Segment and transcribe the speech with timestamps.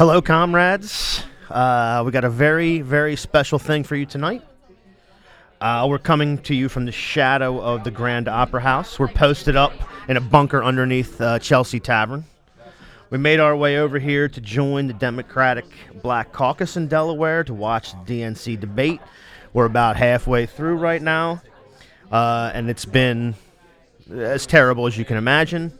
[0.00, 1.22] Hello, comrades.
[1.50, 4.42] Uh, we got a very, very special thing for you tonight.
[5.60, 8.98] Uh, we're coming to you from the shadow of the Grand Opera House.
[8.98, 9.74] We're posted up
[10.08, 12.24] in a bunker underneath uh, Chelsea Tavern.
[13.10, 15.66] We made our way over here to join the Democratic
[16.02, 19.02] Black Caucus in Delaware to watch the DNC debate.
[19.52, 21.42] We're about halfway through right now,
[22.10, 23.34] uh, and it's been
[24.10, 25.78] as terrible as you can imagine.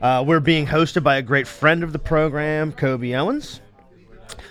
[0.00, 3.60] Uh, we're being hosted by a great friend of the program, Kobe Owens.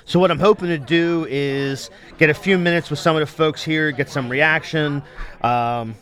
[0.05, 3.25] So, what I'm hoping to do is get a few minutes with some of the
[3.25, 5.01] folks here, get some reaction,
[5.41, 5.95] um,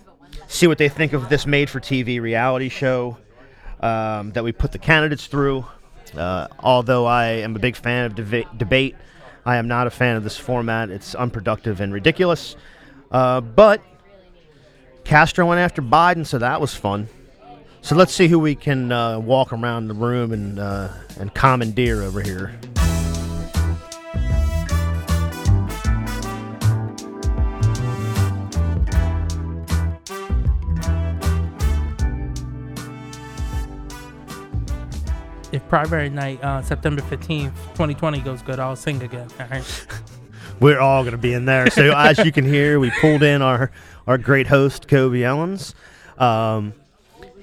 [0.47, 3.17] see what they think of this made for TV reality show
[3.79, 5.65] um, that we put the candidates through.
[6.15, 8.95] Uh, although I am a big fan of deba- debate,
[9.45, 10.89] I am not a fan of this format.
[10.89, 12.55] It's unproductive and ridiculous.
[13.11, 13.81] Uh, but
[15.05, 17.07] Castro went after Biden, so that was fun.
[17.81, 22.03] So let's see who we can uh, walk around the room and uh, and commandeer
[22.03, 22.53] over here.
[35.51, 39.27] if primary night, uh, September 15th, 2020 goes good, I'll sing again.
[39.39, 39.87] All right.
[40.59, 41.69] We're all going to be in there.
[41.69, 43.71] So as you can hear, we pulled in our
[44.07, 45.75] our great host Kobe Owens.
[46.17, 46.73] Um,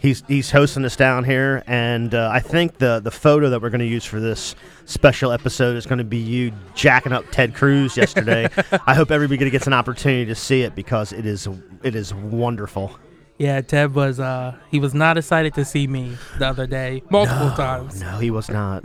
[0.04, 3.70] he's he's hosting us down here, and uh, I think the the photo that we're
[3.70, 7.54] going to use for this special episode is going to be you jacking up Ted
[7.54, 8.48] Cruz yesterday.
[8.86, 11.48] I hope everybody gets an opportunity to see it because it is
[11.82, 12.96] it is wonderful.
[13.38, 17.48] Yeah, Ted was uh he was not excited to see me the other day multiple
[17.48, 18.00] no, times.
[18.00, 18.84] No, he was not.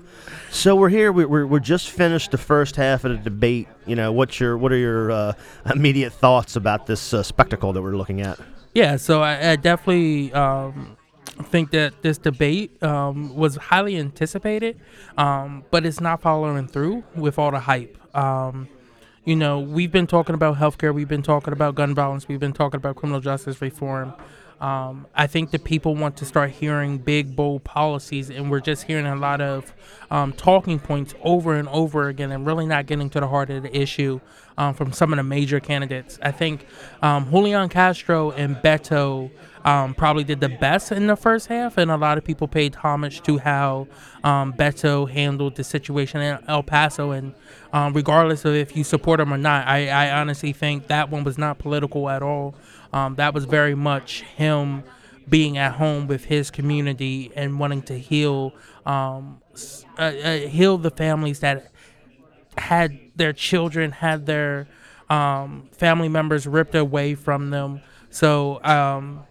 [0.50, 1.10] so we're here.
[1.10, 3.68] We, we're we're just finished the first half of the debate.
[3.86, 5.32] You know, what's your what are your uh,
[5.72, 8.38] immediate thoughts about this uh, spectacle that we're looking at?
[8.74, 10.96] Yeah, so I, I definitely um,
[11.44, 14.78] think that this debate um, was highly anticipated,
[15.16, 17.96] um, but it's not following through with all the hype.
[18.16, 18.68] Um,
[19.24, 22.52] you know, we've been talking about healthcare, we've been talking about gun violence, we've been
[22.52, 24.12] talking about criminal justice reform.
[24.60, 28.84] Um, I think that people want to start hearing big, bold policies, and we're just
[28.84, 29.72] hearing a lot of
[30.10, 33.62] um, talking points over and over again, and really not getting to the heart of
[33.62, 34.20] the issue
[34.56, 36.18] um, from some of the major candidates.
[36.22, 36.66] I think
[37.02, 39.30] um, Julian Castro and Beto
[39.64, 42.74] um, probably did the best in the first half, and a lot of people paid
[42.74, 43.86] homage to how
[44.24, 47.12] um, Beto handled the situation in El Paso.
[47.12, 47.32] And
[47.94, 51.38] regardless of if you support him or not, I, I honestly think that one was
[51.38, 52.56] not political at all.
[52.92, 54.84] Um, that was very much him
[55.28, 58.54] being at home with his community and wanting to heal
[58.86, 59.40] um,
[59.98, 61.70] uh, uh, heal the families that
[62.56, 64.66] had their children had their
[65.10, 67.80] um, family members ripped away from them.
[68.10, 69.24] So um,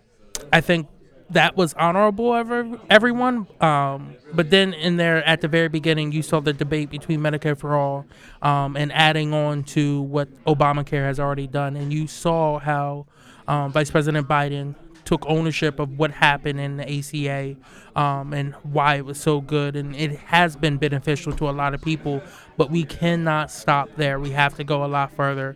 [0.51, 0.87] I think
[1.29, 3.47] that was honorable of everyone.
[3.61, 7.57] Um, but then in there at the very beginning, you saw the debate between Medicare
[7.57, 8.05] for all
[8.41, 13.05] um, and adding on to what Obamacare has already done, and you saw how
[13.47, 14.75] um, Vice President Biden
[15.05, 17.55] took ownership of what happened in the ACA
[17.95, 19.75] um, and why it was so good.
[19.77, 22.21] And it has been beneficial to a lot of people,
[22.57, 24.19] but we cannot stop there.
[24.19, 25.55] We have to go a lot further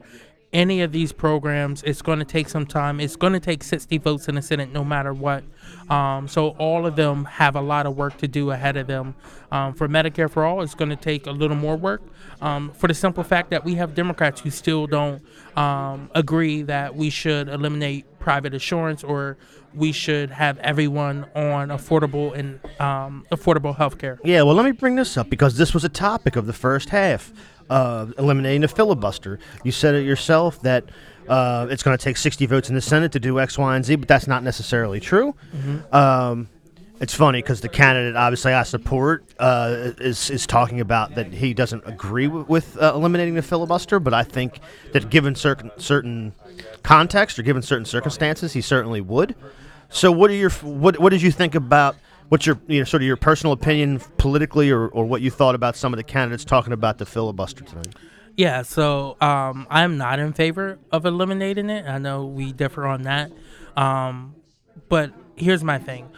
[0.54, 3.00] any of these programs, it's going to take some time.
[3.00, 5.44] It's going to take 60 votes in the Senate no matter what.
[5.90, 9.16] Um, so all of them have a lot of work to do ahead of them.
[9.52, 12.02] Um, for Medicare for All, it's going to take a little more work
[12.42, 15.22] um, for the simple fact that we have Democrats who still don't
[15.56, 19.38] um, agree that we should eliminate private insurance or
[19.74, 24.20] we should have everyone on affordable and um, affordable health care.
[24.24, 26.90] Yeah, well, let me bring this up because this was a topic of the first
[26.90, 27.32] half
[27.70, 29.40] uh, eliminating the filibuster.
[29.64, 30.86] You said it yourself that
[31.28, 33.86] uh, it's going to take 60 votes in the Senate to do X, Y, and
[33.86, 35.34] Z, but that's not necessarily true.
[35.56, 35.96] Mm-hmm.
[35.96, 36.50] Um,
[37.02, 41.54] it's funny because the candidate, obviously, I support, uh, is is talking about that he
[41.54, 44.60] doesn't agree w- with uh, eliminating the filibuster, but I think
[44.94, 46.34] that given certain certain
[46.84, 49.36] context or given certain circumstances, he certainly would.
[49.90, 51.96] So, what are your what what did you think about?
[52.32, 55.54] what's your you know, sort of your personal opinion politically, or, or what you thought
[55.54, 57.94] about some of the candidates talking about the filibuster tonight?
[58.38, 61.86] Yeah, so um, I'm not in favor of eliminating it.
[61.86, 63.34] I know we differ on that,
[63.76, 64.36] um,
[64.88, 66.10] but here's my thing: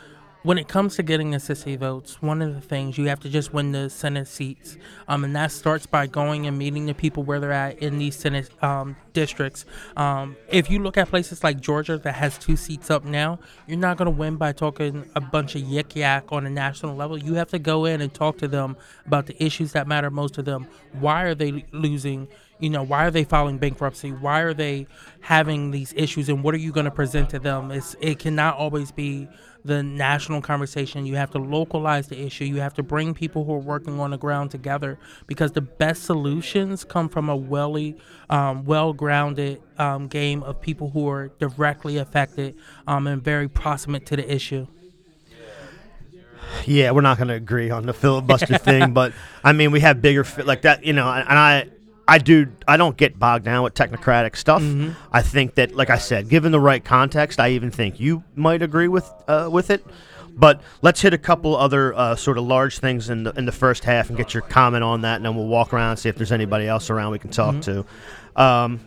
[0.44, 3.54] when it comes to getting 60 votes, one of the things you have to just
[3.54, 7.40] win the Senate seats, um, and that starts by going and meeting the people where
[7.40, 9.66] they're at in these Senate um, districts.
[9.96, 13.78] Um, if you look at places like Georgia that has two seats up now, you're
[13.78, 17.18] not going to win by talking a bunch of yik yak on a national level.
[17.18, 18.76] You have to go in and talk to them
[19.06, 20.68] about the issues that matter most to them.
[20.92, 22.28] Why are they losing?
[22.60, 24.88] you know why are they filing bankruptcy why are they
[25.22, 28.56] having these issues and what are you going to present to them it's it cannot
[28.56, 29.28] always be
[29.66, 31.06] the national conversation.
[31.06, 32.46] You have to localize the issue.
[32.46, 36.04] You have to bring people who are working on the ground together because the best
[36.04, 37.98] solutions come from a welly,
[38.30, 42.56] um, well-grounded um, game of people who are directly affected
[42.88, 44.68] um, and very proximate to the issue.
[46.66, 49.14] Yeah, we're not going to agree on the filibuster thing, but
[49.44, 51.10] I mean, we have bigger fi- like that, you know.
[51.10, 51.70] And I,
[52.08, 54.62] I do, I don't get bogged down with technocratic stuff.
[54.62, 54.92] Mm-hmm.
[55.12, 58.62] I think that, like I said, given the right context, I even think you might
[58.62, 59.86] agree with uh, with it.
[60.36, 63.52] But let's hit a couple other uh, sort of large things in the in the
[63.52, 66.10] first half and get your comment on that, and then we'll walk around and see
[66.10, 67.86] if there's anybody else around we can talk to.
[68.36, 68.80] Um,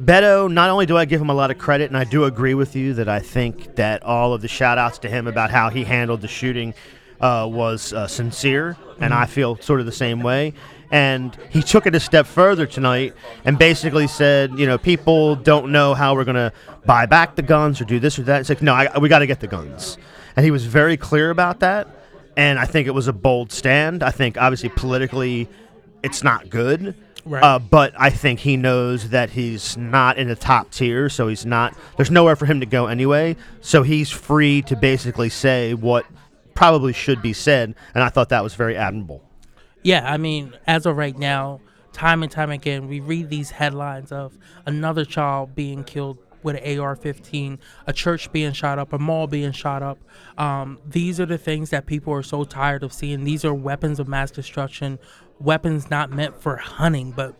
[0.00, 2.54] Beto, not only do I give him a lot of credit, and I do agree
[2.54, 5.68] with you that I think that all of the shout outs to him about how
[5.68, 6.72] he handled the shooting
[7.20, 10.54] uh, was uh, sincere, and I feel sort of the same way.
[10.90, 13.14] And he took it a step further tonight
[13.44, 16.52] and basically said, you know, people don't know how we're going to
[16.84, 18.40] buy back the guns or do this or that.
[18.40, 19.98] It's like, no, I, we got to get the guns.
[20.36, 21.86] And he was very clear about that.
[22.36, 24.02] And I think it was a bold stand.
[24.02, 25.48] I think, obviously, politically,
[26.02, 26.96] it's not good.
[27.24, 27.42] Right.
[27.42, 31.44] Uh, but I think he knows that he's not in the top tier, so he's
[31.44, 31.76] not.
[31.96, 36.06] There's nowhere for him to go anyway, so he's free to basically say what
[36.54, 39.22] probably should be said, and I thought that was very admirable.
[39.82, 41.60] Yeah, I mean, as of right now,
[41.92, 44.36] time and time again, we read these headlines of
[44.66, 49.52] another child being killed with an AR-15, a church being shot up, a mall being
[49.52, 49.98] shot up.
[50.38, 53.24] Um, these are the things that people are so tired of seeing.
[53.24, 54.98] These are weapons of mass destruction,
[55.38, 57.34] weapons not meant for hunting, but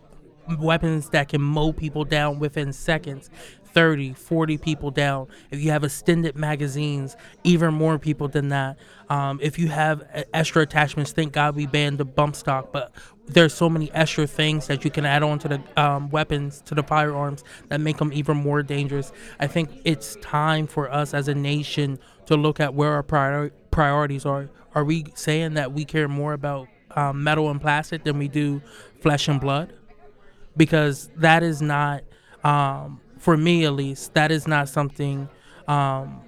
[0.58, 3.30] weapons that can mow people down within seconds
[3.72, 5.28] 30 40 people down.
[5.50, 8.78] If you have extended magazines even more people than that.
[9.08, 12.92] Um, if you have extra attachments thank god we banned the bump stock but
[13.32, 16.74] there's so many extra things that you can add on to the um, weapons to
[16.74, 19.12] the firearms that make them even more dangerous.
[19.38, 23.52] I think it's time for us as a nation to look at where our priori-
[23.70, 24.50] priorities are.
[24.74, 28.62] Are we saying that we care more about um, metal and plastic than we do
[29.00, 29.72] flesh and blood?
[30.56, 32.02] Because that is not
[32.42, 35.28] um, for me at least that is not something
[35.68, 36.20] um,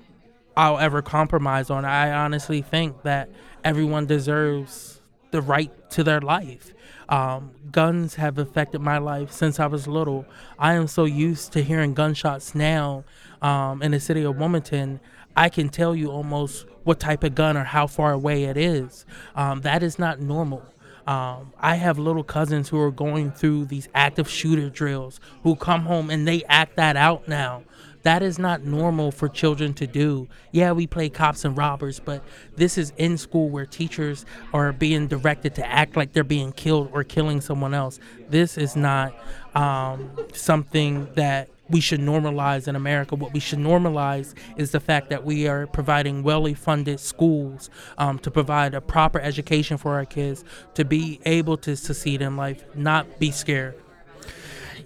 [0.56, 1.84] i'll ever compromise on.
[1.84, 3.30] I honestly think that
[3.64, 5.00] everyone deserves
[5.30, 6.74] the right to their life.
[7.08, 10.24] Um, guns have affected my life since i was little.
[10.58, 13.04] I am so used to hearing gunshots now
[13.40, 15.00] um, in the city of wilmington.
[15.36, 19.06] I can tell you almost what type of gun or how far away it is.
[19.34, 20.62] Um, that is not normal
[21.06, 25.82] um, I have little cousins who are going through these active shooter drills who come
[25.82, 27.62] home and they act that out now.
[28.02, 30.28] That is not normal for children to do.
[30.50, 32.24] Yeah, we play cops and robbers, but
[32.56, 36.90] this is in school where teachers are being directed to act like they're being killed
[36.92, 38.00] or killing someone else.
[38.28, 39.14] This is not
[39.54, 43.16] um, something that we should normalize in America.
[43.16, 48.18] What we should normalize is the fact that we are providing well funded schools um,
[48.20, 52.64] to provide a proper education for our kids to be able to succeed in life,
[52.74, 53.74] not be scared.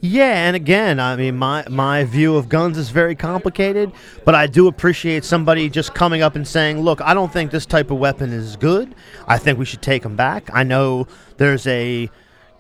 [0.00, 3.92] Yeah, and again, I mean, my my view of guns is very complicated,
[4.24, 7.64] but I do appreciate somebody just coming up and saying, "Look, I don't think this
[7.66, 8.94] type of weapon is good.
[9.26, 12.10] I think we should take them back." I know there's a,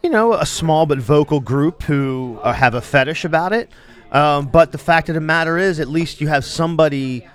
[0.02, 3.70] you know, a small but vocal group who uh, have a fetish about it,
[4.12, 7.26] um, but the fact of the matter is, at least you have somebody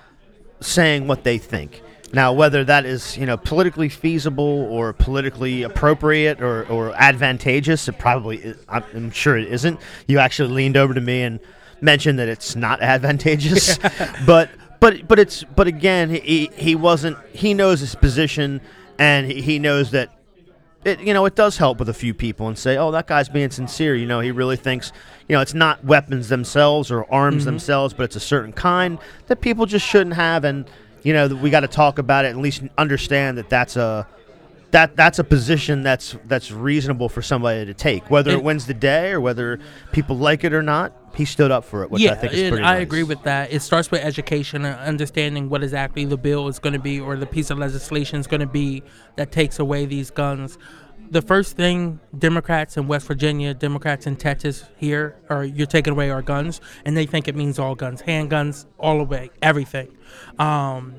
[0.60, 1.82] saying what they think.
[2.14, 7.98] Now, whether that is you know politically feasible or politically appropriate or, or advantageous, it
[7.98, 9.80] probably is, I'm sure it isn't.
[10.08, 11.40] You actually leaned over to me and
[11.80, 13.78] mentioned that it's not advantageous,
[14.26, 14.50] but
[14.80, 18.60] but but it's but again he he wasn't he knows his position
[19.00, 20.10] and he, he knows that
[20.84, 23.30] it you know it does help with a few people and say oh that guy's
[23.30, 23.96] being sincere.
[23.96, 24.92] You know he really thinks
[25.28, 27.46] you know it's not weapons themselves or arms mm-hmm.
[27.46, 30.44] themselves but it's a certain kind that people just shouldn't have.
[30.44, 30.70] And
[31.04, 34.08] you know we got to talk about it and at least understand that that's a
[34.72, 38.66] that that's a position that's that's reasonable for somebody to take whether it, It- wins
[38.68, 39.60] the day or whether
[39.92, 42.50] people like it or not he stood up for it which yeah, I think is
[42.50, 42.84] pretty I nice.
[42.84, 43.52] agree with that.
[43.52, 47.18] It starts with education and understanding what exactly the bill is going to be or
[47.18, 48.82] the piece of legislation is going to be
[49.18, 50.58] that takes away these guns.
[51.10, 56.10] The first thing Democrats in West Virginia, Democrats in Texas here are you're taking away
[56.10, 59.90] our guns, and they think it means all guns, handguns, all away, everything.
[60.40, 60.96] Um,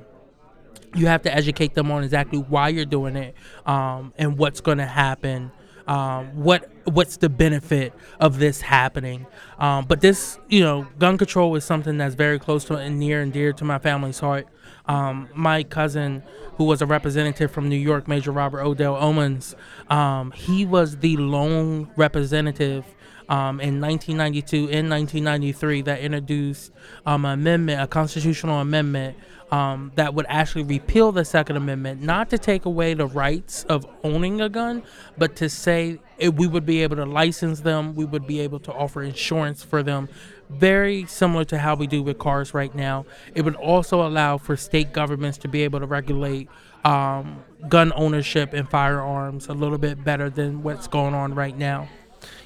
[0.95, 3.35] you have to educate them on exactly why you're doing it
[3.67, 5.51] um, and what's going to happen
[5.87, 9.27] um, what what's the benefit of this happening.
[9.59, 13.21] Um, but this you know gun control is something that's very close to and near
[13.23, 14.47] and dear to my family's heart.
[14.87, 16.23] Um, my cousin,
[16.57, 19.55] who was a representative from New York, Major Robert Odell Owens,
[19.89, 22.85] um, he was the lone representative
[23.33, 26.71] um, in 1992 and 1993 that introduced
[27.07, 29.17] um, an amendment, a constitutional amendment
[29.51, 33.87] um, that would actually repeal the Second Amendment, not to take away the rights of
[34.05, 34.83] owning a gun,
[35.17, 38.61] but to say it, we would be able to license them, we would be able
[38.61, 40.11] to offer insurance for them,
[40.51, 43.07] very similar to how we do with cars right now.
[43.35, 46.51] It would also allow for state governments to be able to regulate
[46.85, 51.89] um, gun ownership and firearms a little bit better than what's going on right now.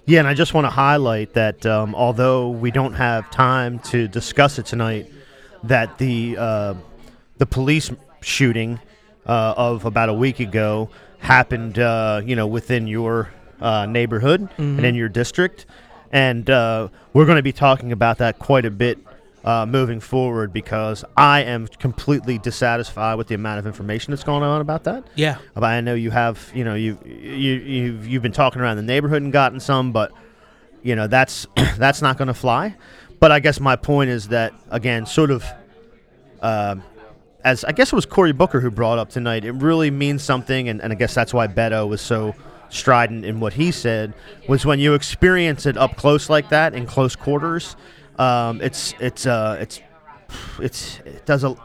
[0.05, 4.07] Yeah, and I just want to highlight that um, although we don't have time to
[4.07, 5.11] discuss it tonight,
[5.65, 6.75] that the uh,
[7.39, 7.91] the police
[8.21, 8.79] shooting
[9.27, 13.31] uh, of about a week ago happened, uh, you know, within your
[13.61, 14.77] uh, neighborhood mm-hmm.
[14.77, 15.67] and in your district,
[16.13, 18.99] and uh, we're going to be talking about that quite a bit
[19.47, 24.43] uh, moving forward because I am completely dissatisfied with the amount of information that's going
[24.43, 25.07] on about that.
[25.15, 28.77] Yeah, but I know you have, you know, you you you've, you've been talking around
[28.77, 30.13] the neighborhood and gotten some, but
[30.83, 31.47] you know that's
[31.79, 32.75] that's not going to fly.
[33.21, 35.45] But I guess my point is that again, sort of.
[36.43, 36.77] Uh,
[37.45, 40.69] as I guess it was Cory Booker who brought up tonight, it really means something,
[40.69, 42.35] and, and I guess that's why Beto was so
[42.71, 44.13] strident in what he said
[44.49, 47.77] was when you experience it up close like that in close quarters
[48.19, 49.81] um, it's it's uh, it's
[50.59, 51.57] it's it does a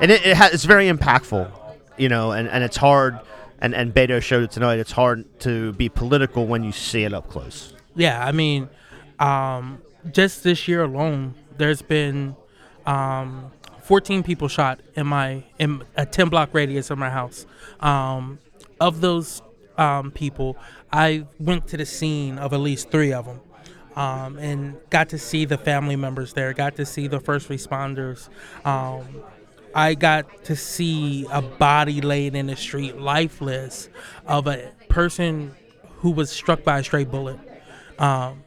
[0.00, 1.50] and it, it ha- it's very impactful,
[1.96, 3.18] you know, and, and it's hard.
[3.60, 4.78] And and Beto showed it tonight.
[4.78, 7.74] It's hard to be political when you see it up close.
[7.96, 8.68] Yeah, I mean,
[9.18, 9.82] um,
[10.12, 12.36] just this year alone, there's been
[12.86, 13.50] um,
[13.82, 17.46] 14 people shot in my in a 10 block radius of my house.
[17.80, 18.38] Um,
[18.80, 19.42] of those
[19.76, 20.56] um, people,
[20.92, 23.40] I went to the scene of at least three of them
[23.98, 28.28] um, and got to see the family members there, got to see the first responders.
[28.64, 29.04] Um,
[29.74, 33.88] I got to see a body laid in the street, lifeless,
[34.24, 35.52] of a person
[35.96, 37.40] who was struck by a stray bullet.
[37.98, 38.44] Um,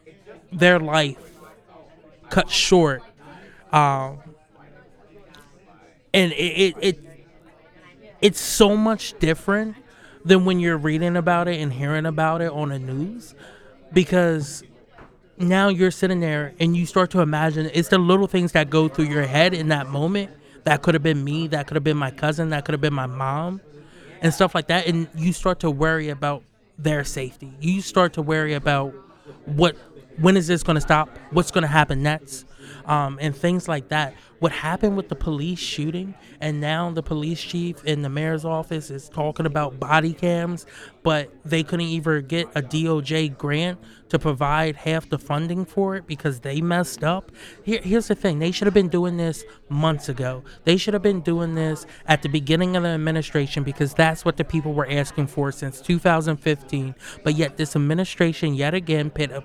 [0.50, 1.18] their life
[2.30, 3.02] cut short.
[3.72, 4.20] Um,
[6.14, 6.98] and it, it, it
[8.22, 9.76] it's so much different
[10.24, 13.34] than when you're reading about it and hearing about it on the news
[13.92, 14.62] because
[15.42, 18.88] now you're sitting there and you start to imagine it's the little things that go
[18.88, 20.30] through your head in that moment
[20.64, 22.94] that could have been me that could have been my cousin that could have been
[22.94, 23.60] my mom
[24.20, 26.42] and stuff like that and you start to worry about
[26.78, 27.52] their safety.
[27.60, 28.94] You start to worry about
[29.46, 29.76] what
[30.18, 31.16] when is this going to stop?
[31.30, 32.46] What's going to happen next?
[32.84, 34.14] Um, and things like that.
[34.38, 38.90] What happened with the police shooting and now the police chief in the mayor's office
[38.90, 40.66] is talking about body cams
[41.04, 43.78] but they couldn't even get a doj grant
[44.08, 47.30] to provide half the funding for it because they messed up.
[47.62, 48.40] Here, here's the thing.
[48.40, 50.42] They should have been doing this months ago.
[50.64, 54.36] They should have been doing this at the beginning of the administration because that's what
[54.36, 59.44] the people were asking for since 2015 but yet this administration yet again put, a,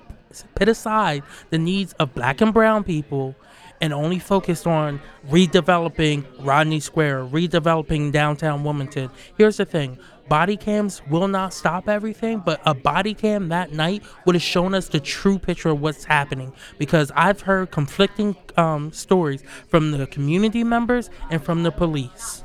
[0.56, 3.36] put aside the needs of black and brown people
[3.82, 9.10] and only focused on redeveloping Rodney Square, redeveloping downtown Wilmington.
[9.38, 14.04] Here's the thing body cams will not stop everything, but a body cam that night
[14.26, 18.92] would have shown us the true picture of what's happening because I've heard conflicting um,
[18.92, 22.44] stories from the community members and from the police.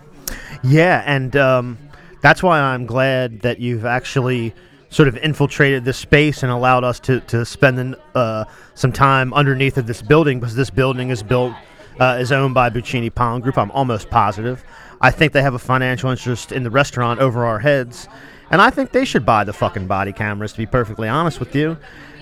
[0.63, 1.79] Yeah, and um,
[2.21, 4.55] that's why I'm glad that you've actually
[4.93, 8.45] sort of infiltrated this space and allowed us to, to spend uh,
[8.75, 11.55] some time underneath of this building because this building is built
[11.99, 13.57] uh, is owned by Buccini Pollin Group.
[13.57, 14.63] I'm almost positive.
[15.01, 18.07] I think they have a financial interest in the restaurant over our heads,
[18.51, 20.53] and I think they should buy the fucking body cameras.
[20.53, 21.79] To be perfectly honest with you,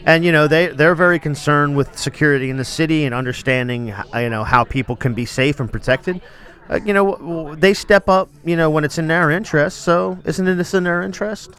[0.07, 4.31] and you know they they're very concerned with security in the city and understanding you
[4.31, 6.21] know how people can be safe and protected.
[6.69, 9.79] Uh, you know they step up you know when it's in their interest.
[9.79, 11.51] So isn't it in their interest?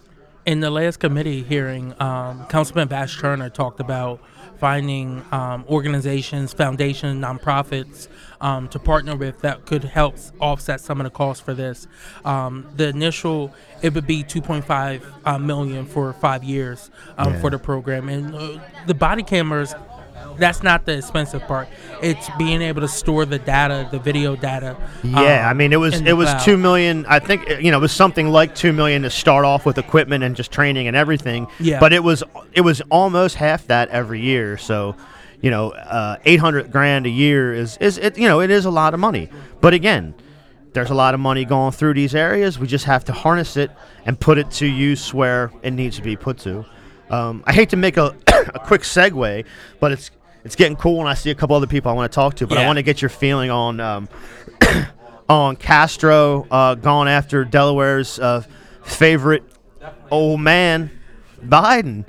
[0.44, 4.20] In the last committee hearing, um, Councilman Bash Turner talked about
[4.58, 8.08] finding um, organizations, foundations, nonprofits
[8.42, 11.88] um, to partner with that could help offset some of the costs for this.
[12.26, 17.42] Um, the initial, it would be 2.5 uh, million for five years um, yeah.
[17.42, 19.76] for the program, and uh, the body cameras
[20.42, 21.68] that's not the expensive part.
[22.02, 24.76] It's being able to store the data, the video data.
[25.04, 26.44] Yeah, um, I mean, it was it was cloud.
[26.44, 27.06] two million.
[27.06, 30.24] I think you know it was something like two million to start off with equipment
[30.24, 31.48] and just training and everything.
[31.60, 31.80] Yeah.
[31.80, 34.58] But it was it was almost half that every year.
[34.58, 34.96] So,
[35.42, 38.66] you know, uh, eight hundred grand a year is is it you know it is
[38.66, 39.30] a lot of money.
[39.62, 40.16] But again.
[40.74, 42.58] There's a lot of money going through these areas.
[42.58, 43.72] We just have to harness it
[44.06, 46.66] and put it to use where it needs to be put to.
[47.10, 49.46] Um, I hate to make a, a quick segue,
[49.82, 50.12] but it's
[50.44, 52.48] it's getting cool, and I see a couple other people I want to talk to.
[52.48, 52.64] But yeah.
[52.64, 54.10] I want to get your feeling on um,
[55.30, 58.44] on Castro uh, going after Delaware's uh,
[58.84, 59.44] favorite
[60.10, 60.92] old man,
[61.42, 62.06] Biden.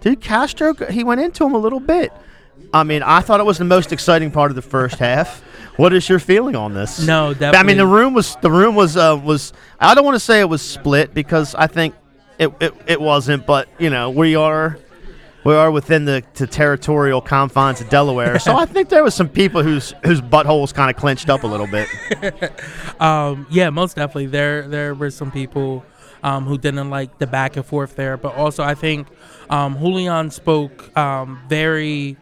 [0.00, 2.12] Dude, Castro, he went into him a little bit.
[2.74, 5.40] I mean, I thought it was the most exciting part of the first half.
[5.76, 7.04] What is your feeling on this?
[7.06, 9.52] No, I mean, the room was the room was uh, was.
[9.80, 11.94] I don't want to say it was split because I think
[12.38, 14.78] it, it it wasn't, but you know we are
[15.44, 19.28] we are within the, the territorial confines of Delaware, so I think there was some
[19.28, 21.88] people whose whose buttholes kind of clenched up a little bit.
[23.00, 24.26] Um, yeah, most definitely.
[24.26, 25.84] There there were some people
[26.22, 29.08] um, who didn't like the back and forth there, but also I think
[29.50, 32.16] um, Julian spoke um, very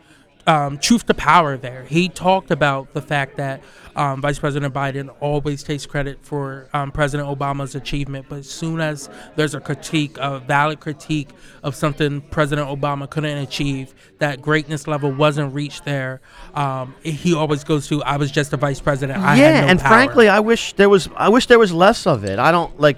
[0.46, 1.84] um, truth to power there.
[1.84, 3.62] He talked about the fact that
[4.00, 8.80] um, Vice President Biden always takes credit for um, President Obama's achievement, but as soon
[8.80, 11.28] as there's a critique, a valid critique
[11.62, 16.22] of something President Obama couldn't achieve, that greatness level wasn't reached there,
[16.54, 19.18] um, he always goes to, "I was just a vice president.
[19.18, 21.70] I yeah, had no and power." frankly, I wish there was I wish there was
[21.70, 22.38] less of it.
[22.38, 22.96] I don't like.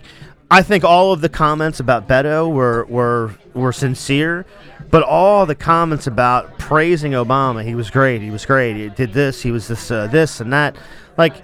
[0.52, 4.47] I think all of the comments about Beto were were were sincere,
[4.92, 9.14] but all the comments about praising Obama, he was great, he was great, he did
[9.14, 10.76] this, he was this, uh, this and that,
[11.16, 11.34] like,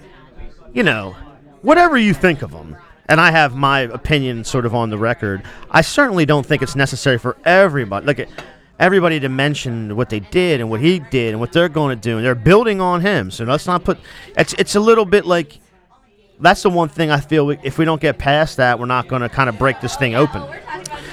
[0.71, 1.15] you know,
[1.63, 2.77] whatever you think of him.
[3.07, 5.41] And I have my opinion sort of on the record.
[5.71, 8.05] I certainly don't think it's necessary for everybody.
[8.05, 8.29] Like
[8.77, 12.01] everybody to mention what they did and what he did and what they're going to
[12.01, 13.31] do, and they're building on him.
[13.31, 13.97] So let's not put.
[14.37, 15.59] It's it's a little bit like
[16.39, 19.07] that's the one thing I feel we, if we don't get past that, we're not
[19.07, 20.41] going to kind of break this thing open.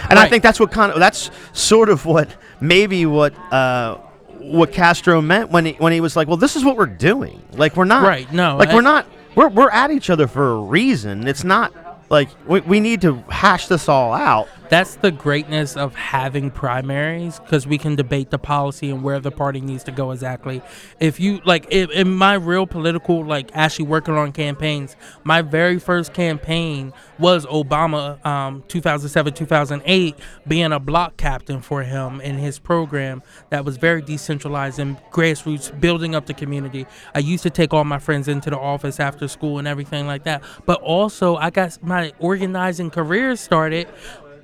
[0.09, 2.29] And I think that's what kind of that's sort of what
[2.61, 3.97] maybe what uh,
[4.39, 7.43] what Castro meant when he when he was like, well, this is what we're doing.
[7.53, 10.53] Like we're not Right, no, like I- we're not we're we're at each other for
[10.53, 11.27] a reason.
[11.27, 11.73] It's not
[12.09, 14.49] like we, we need to hash this all out.
[14.69, 19.31] That's the greatness of having primaries because we can debate the policy and where the
[19.31, 20.63] party needs to go exactly.
[21.01, 25.79] If you like, in, in my real political, like actually working on campaigns, my very
[25.79, 32.59] first campaign was Obama, um, 2007, 2008, being a block captain for him in his
[32.59, 36.87] program that was very decentralized and grassroots, building up the community.
[37.15, 40.25] I used to take all my friends into the office after school and everything like
[40.25, 40.43] that.
[40.67, 43.89] But also, I got my organizing career started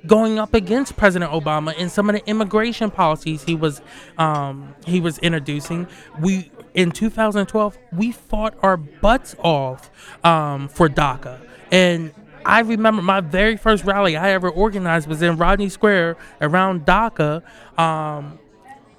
[0.05, 3.81] going up against President Obama and some of the immigration policies he was
[4.17, 5.87] um, he was introducing.
[6.19, 9.89] We in 2012 we fought our butts off
[10.25, 11.39] um, for DACA,
[11.71, 12.13] and
[12.45, 17.43] I remember my very first rally I ever organized was in Rodney Square around DACA.
[17.79, 18.39] Um,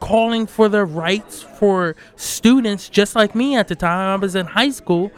[0.00, 4.44] calling for the rights for students just like me at the time I was in
[4.44, 5.11] high school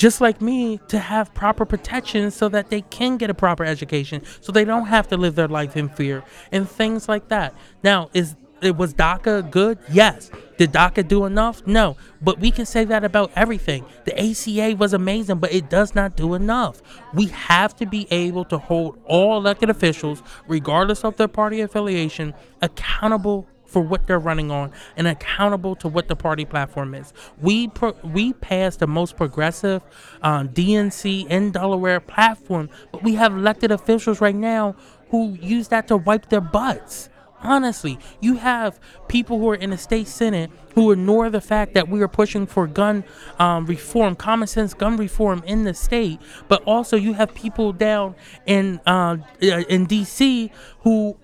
[0.00, 4.22] just like me to have proper protection so that they can get a proper education
[4.40, 8.08] so they don't have to live their life in fear and things like that now
[8.14, 9.78] is it was DACA good?
[9.90, 10.30] Yes.
[10.58, 11.66] Did DACA do enough?
[11.66, 11.96] No.
[12.20, 13.86] But we can say that about everything.
[14.04, 16.82] The ACA was amazing, but it does not do enough.
[17.14, 22.34] We have to be able to hold all elected officials, regardless of their party affiliation,
[22.60, 27.12] accountable for what they're running on and accountable to what the party platform is.
[27.40, 29.82] We pro- we passed the most progressive
[30.22, 34.74] um, DNC in Delaware platform, but we have elected officials right now
[35.10, 37.08] who use that to wipe their butts.
[37.42, 38.78] Honestly, you have
[39.08, 42.46] people who are in the state senate who ignore the fact that we are pushing
[42.46, 43.02] for gun
[43.38, 48.14] um, reform, common sense gun reform in the state, but also you have people down
[48.44, 50.52] in uh, in D.C.
[50.80, 51.16] who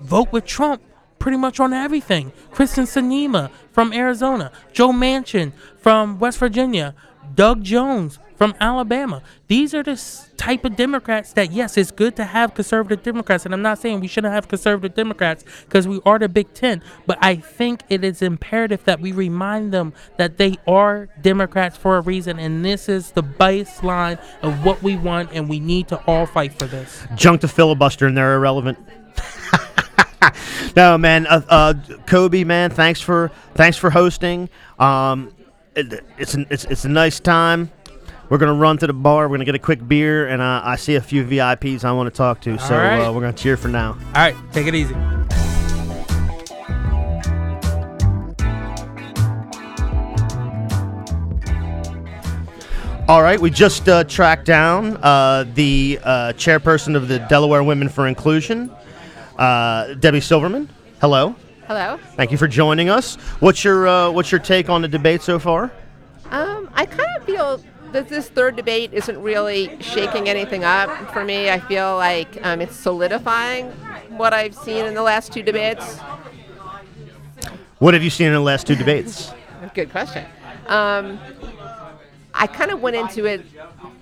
[0.00, 0.82] vote with Trump
[1.20, 2.32] pretty much on everything.
[2.52, 6.94] Kyrsten Sinema from Arizona, Joe Manchin from West Virginia,
[7.36, 9.22] Doug Jones from Alabama.
[9.48, 10.02] These are the
[10.38, 13.44] type of Democrats that, yes, it's good to have conservative Democrats.
[13.44, 16.82] And I'm not saying we shouldn't have conservative Democrats because we are the Big Ten.
[17.06, 21.98] But I think it is imperative that we remind them that they are Democrats for
[21.98, 22.38] a reason.
[22.38, 25.32] And this is the baseline of what we want.
[25.34, 27.06] And we need to all fight for this.
[27.16, 28.78] Junk to filibuster and they're irrelevant.
[30.76, 31.74] no man, uh, uh,
[32.06, 34.48] Kobe man, thanks for thanks for hosting.
[34.78, 35.34] Um,
[35.74, 37.70] it, it's, an, it's it's a nice time.
[38.28, 39.28] We're gonna run to the bar.
[39.28, 42.12] We're gonna get a quick beer, and uh, I see a few VIPs I want
[42.12, 42.58] to talk to.
[42.58, 43.00] So right.
[43.00, 43.92] uh, we're gonna cheer for now.
[44.14, 44.94] All right, take it easy.
[53.10, 57.88] All right, we just uh, tracked down uh, the uh, chairperson of the Delaware Women
[57.88, 58.70] for Inclusion,
[59.40, 60.68] uh, Debbie Silverman.
[61.00, 61.34] Hello,
[61.66, 61.98] Hello.
[62.14, 63.16] thank you for joining us.
[63.40, 65.72] What's your uh, what's your take on the debate so far?
[66.30, 67.60] Um, I kind of feel
[67.92, 71.50] that this third debate isn't really shaking anything up for me.
[71.50, 73.66] I feel like um, it's solidifying
[74.10, 75.98] what I've seen in the last two debates.
[77.78, 79.32] What have you seen in the last two debates?
[79.74, 80.26] Good question.
[80.68, 81.18] Um,
[82.34, 83.44] I kind of went into it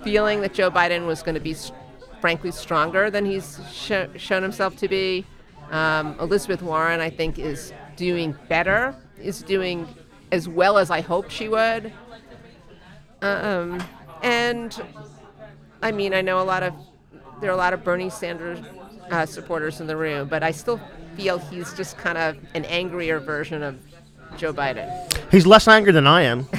[0.03, 1.55] feeling that Joe Biden was going to be,
[2.21, 5.25] frankly, stronger than he's sho- shown himself to be.
[5.71, 9.87] Um, Elizabeth Warren, I think, is doing better, is doing
[10.31, 11.93] as well as I hoped she would.
[13.21, 13.83] Um,
[14.23, 14.81] and
[15.81, 16.73] I mean, I know a lot of
[17.41, 18.59] there are a lot of Bernie Sanders
[19.11, 20.79] uh, supporters in the room, but I still
[21.15, 23.79] feel he's just kind of an angrier version of
[24.37, 24.89] Joe Biden.
[25.31, 26.47] He's less angry than I am.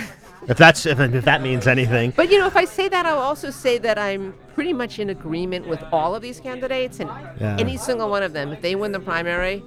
[0.48, 2.12] if that's if, if that means anything.
[2.16, 5.11] But you know, if I say that, I'll also say that I'm pretty much in
[5.11, 7.57] agreement with all of these candidates, and Yeah.
[7.59, 8.53] any single one of them.
[8.53, 9.62] If they win the primary,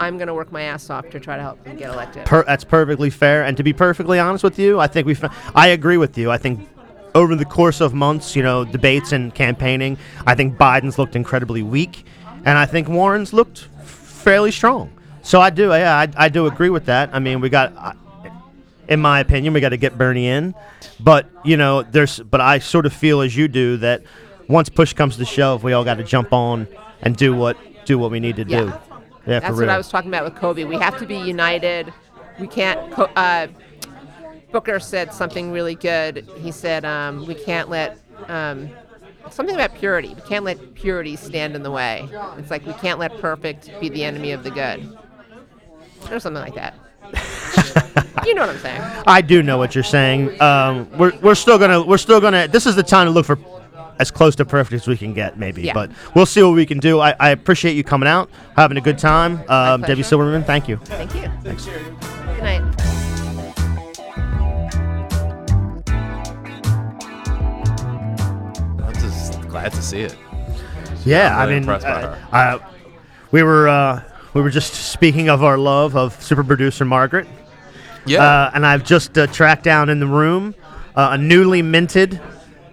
[0.00, 2.24] I'm going to work my ass off to try to help them get elected.
[2.24, 3.44] Per, that's perfectly fair.
[3.44, 5.16] And to be perfectly honest with you, I think we.
[5.54, 6.30] I agree with you.
[6.30, 6.68] I think
[7.14, 11.62] over the course of months, you know, debates and campaigning, I think Biden's looked incredibly
[11.62, 12.04] weak,
[12.44, 14.92] and I think Warren's looked fairly strong.
[15.22, 17.10] So I do, yeah, I, I do agree with that.
[17.12, 17.94] I mean, we got, I-
[18.88, 20.54] in my opinion, we got to get Bernie in,
[20.98, 24.02] but you know, there's, but I sort of feel as you do that
[24.48, 26.66] once push comes to shove, we all got to jump on
[27.02, 28.66] and do what do what we need to do.
[28.66, 28.80] Yeah.
[29.26, 29.68] Yeah, That's what.
[29.68, 30.64] I was talking about with Kobe.
[30.64, 31.92] We have to be united.
[32.40, 32.98] We can't.
[33.14, 33.48] Uh,
[34.50, 36.26] Booker said something really good.
[36.38, 37.98] He said um, we can't let
[38.28, 38.70] um,
[39.30, 40.14] something about purity.
[40.14, 42.08] We can't let purity stand in the way.
[42.38, 44.96] It's like we can't let perfect be the enemy of the good,
[46.10, 46.74] or something like that.
[48.26, 48.80] you know what I'm saying?
[49.06, 50.40] I do know what you're saying.
[50.40, 52.48] Um, we're, we're still gonna we're still gonna.
[52.48, 53.38] This is the time to look for
[53.98, 55.62] as close to perfect as we can get, maybe.
[55.62, 55.74] Yeah.
[55.74, 57.00] But we'll see what we can do.
[57.00, 59.42] I, I appreciate you coming out, having a good time.
[59.48, 60.02] Um, Debbie.
[60.02, 60.76] Silverman, thank you.
[60.84, 61.28] Thank you.
[61.42, 61.66] Thanks.
[61.66, 62.62] Good night.
[68.82, 70.16] I'm just glad to see it.
[71.04, 72.28] Yeah, I'm really I mean, by uh, her.
[72.32, 72.70] uh,
[73.30, 74.02] we were uh,
[74.34, 77.26] we were just speaking of our love of super producer Margaret,
[78.06, 78.22] Yeah.
[78.22, 80.54] uh, and I've just uh, tracked down in the room
[80.96, 82.20] uh, a newly minted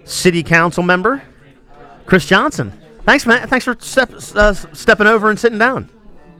[0.04, 1.22] city council member,
[2.06, 2.72] Chris Johnson.
[3.04, 3.46] Thanks, man.
[3.48, 5.88] Thanks for step, uh, stepping over and sitting down.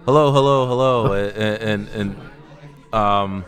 [0.05, 3.44] hello, hello, hello, and, and and um,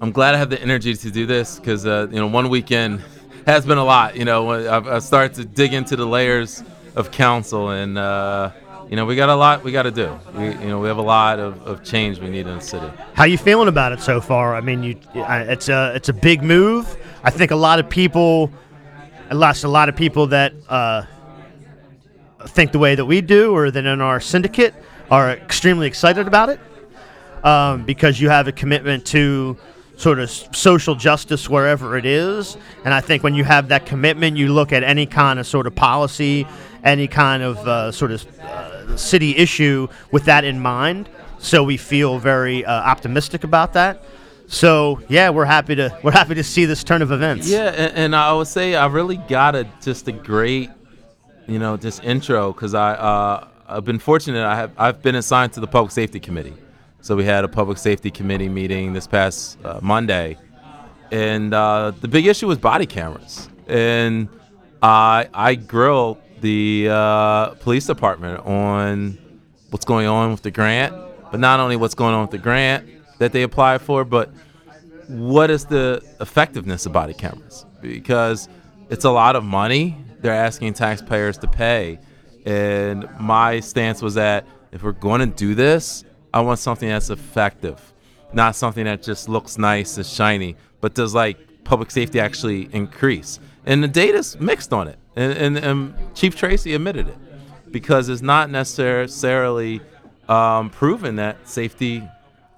[0.00, 3.02] I'm glad I have the energy to do this because uh, you know one weekend
[3.46, 4.16] has been a lot.
[4.16, 6.62] You know, I've, I've started to dig into the layers
[6.96, 8.50] of council, and uh,
[8.88, 10.18] you know we got a lot we got to do.
[10.34, 12.88] We you know we have a lot of, of change we need in the city.
[13.14, 14.54] How you feeling about it so far?
[14.54, 16.96] I mean, you, it's a it's a big move.
[17.24, 18.50] I think a lot of people,
[19.30, 21.04] at least a lot of people that uh,
[22.46, 24.74] think the way that we do, or that in our syndicate,
[25.10, 26.60] are extremely excited about it
[27.44, 29.56] um, because you have a commitment to
[29.96, 32.56] sort of social justice wherever it is.
[32.84, 35.66] And I think when you have that commitment, you look at any kind of sort
[35.66, 36.46] of policy,
[36.84, 41.08] any kind of uh, sort of uh, city issue with that in mind.
[41.38, 44.02] So we feel very uh, optimistic about that.
[44.48, 47.48] So yeah, we're happy to we're happy to see this turn of events.
[47.48, 50.70] Yeah, and, and I would say I really got a just a great,
[51.46, 54.44] you know, just intro because I uh, I've been fortunate.
[54.44, 56.54] I have I've been assigned to the public safety committee,
[57.00, 60.38] so we had a public safety committee meeting this past uh, Monday,
[61.10, 64.28] and uh, the big issue was body cameras, and
[64.80, 69.18] I I grilled the uh, police department on
[69.70, 70.94] what's going on with the grant,
[71.30, 74.30] but not only what's going on with the grant that they applied for, but
[75.08, 77.64] what is the effectiveness of body cameras?
[77.80, 78.48] Because
[78.90, 81.98] it's a lot of money they're asking taxpayers to pay.
[82.44, 87.10] And my stance was that if we're going to do this, I want something that's
[87.10, 87.80] effective,
[88.32, 93.40] not something that just looks nice and shiny, but does like public safety actually increase?
[93.66, 94.98] And the data's mixed on it.
[95.16, 97.16] And, and, and Chief Tracy admitted it
[97.72, 99.80] because it's not necessarily
[100.28, 102.02] um, proven that safety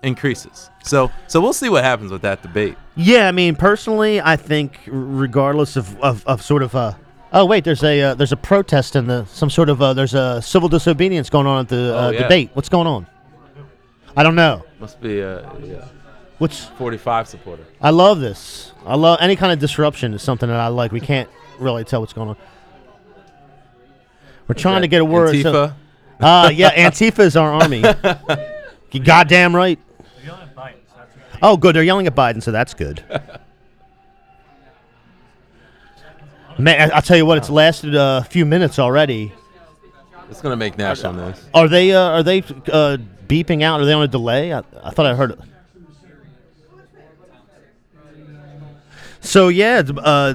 [0.02, 0.70] increases.
[0.84, 2.76] So so we'll see what happens with that debate.
[2.96, 6.96] Yeah, I mean, personally, I think regardless of, of, of sort of a
[7.32, 10.14] oh wait, there's a uh, there's a protest in the some sort of uh, there's
[10.14, 12.22] a civil disobedience going on at the uh, Oh, yeah.
[12.22, 12.50] debate.
[12.54, 13.06] What's going on?
[14.16, 14.64] I don't know.
[14.80, 15.84] Must be a yeah,
[16.38, 17.64] What's 45 supporter.
[17.80, 18.72] I love this.
[18.86, 20.92] I love any kind of disruption is something that I like.
[20.92, 22.36] We can't really tell what's going on.
[24.46, 25.36] We're trying to get a word.
[25.42, 25.74] so- Antifa.
[26.20, 27.78] Ah, yeah, Antifa is our army.
[28.92, 29.78] you goddamn right.
[31.40, 31.76] Oh, good.
[31.76, 33.02] They're yelling at Biden, so that's good.
[36.58, 37.38] Man, I- I'll tell you what.
[37.38, 39.32] It's lasted a few minutes already.
[40.30, 41.40] it's gonna make national news.
[41.54, 41.92] Are they?
[41.92, 42.96] Uh, are they uh,
[43.28, 43.80] beeping out?
[43.80, 44.52] Are they on a delay?
[44.52, 45.38] I, I thought I heard it.
[49.20, 50.32] So yeah, uh, uh,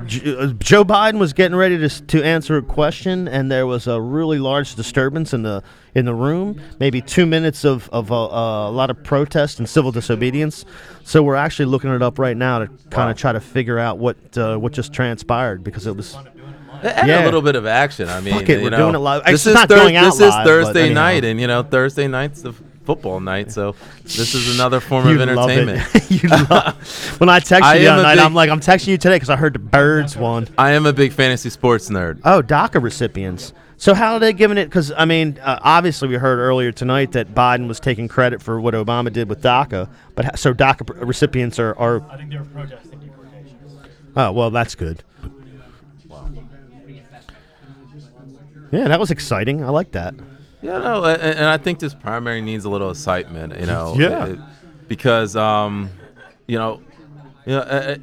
[0.59, 4.39] Joe Biden was getting ready to to answer a question, and there was a really
[4.39, 5.63] large disturbance in the
[5.95, 6.59] in the room.
[6.79, 10.65] Maybe two minutes of of uh, a lot of protest and civil disobedience.
[11.05, 13.99] So we're actually looking it up right now to kind of try to figure out
[13.99, 16.15] what uh, what just transpired because it was.
[16.83, 17.23] Add Yeah.
[17.23, 18.09] a little bit of action.
[18.09, 19.23] I mean, it, you we're know, doing it live.
[19.23, 21.63] This It's is not Thurs- going out This live, is Thursday night, and you know,
[21.63, 22.53] Thursday night's the
[22.85, 25.57] football night, so this is another form of You love it.
[25.69, 26.11] entertainment.
[26.23, 28.49] you love, when I text I you the am other a night, big- I'm like,
[28.49, 30.47] I'm texting you today because I heard the birds won.
[30.57, 32.19] I am a big fantasy sports nerd.
[32.25, 33.53] Oh, DACA recipients.
[33.77, 34.65] So how are they giving it?
[34.65, 38.61] Because I mean, uh, obviously we heard earlier tonight that Biden was taking credit for
[38.61, 42.01] what Obama did with DACA, but ha- so DACA pr- recipients are, are.
[42.09, 43.57] I think they were protesting deportation.
[44.15, 45.03] Oh well, that's good.
[48.71, 49.63] Yeah, that was exciting.
[49.63, 50.15] I like that.
[50.63, 53.95] Yeah, no, and, and I think this primary needs a little excitement, you know.
[53.97, 54.25] Yeah.
[54.27, 54.39] it-
[54.87, 55.89] because, um,
[56.47, 56.81] you know,
[57.45, 57.97] you know, I,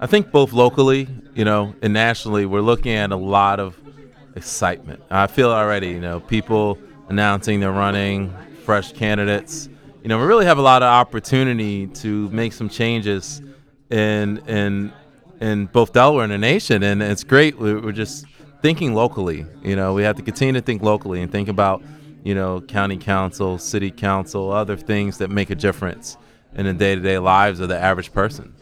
[0.00, 3.76] I- think both locally, you know, and nationally, we're looking at a lot of
[4.34, 5.02] excitement.
[5.10, 9.68] I feel already, you know, people announcing they're running, fresh candidates.
[10.02, 13.40] You know, we really have a lot of opportunity to make some changes
[13.90, 14.92] in in
[15.40, 17.58] in both Delaware and the nation, and it's great.
[17.58, 18.26] We're just
[18.62, 19.46] thinking locally.
[19.62, 21.82] You know, we have to continue to think locally and think about,
[22.24, 26.16] you know, county council, city council, other things that make a difference
[26.54, 28.54] in the day-to-day lives of the average person.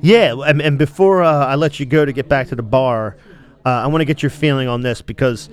[0.00, 3.16] Yeah, and, and before uh, I let you go to get back to the bar,
[3.66, 5.50] uh, I want to get your feeling on this because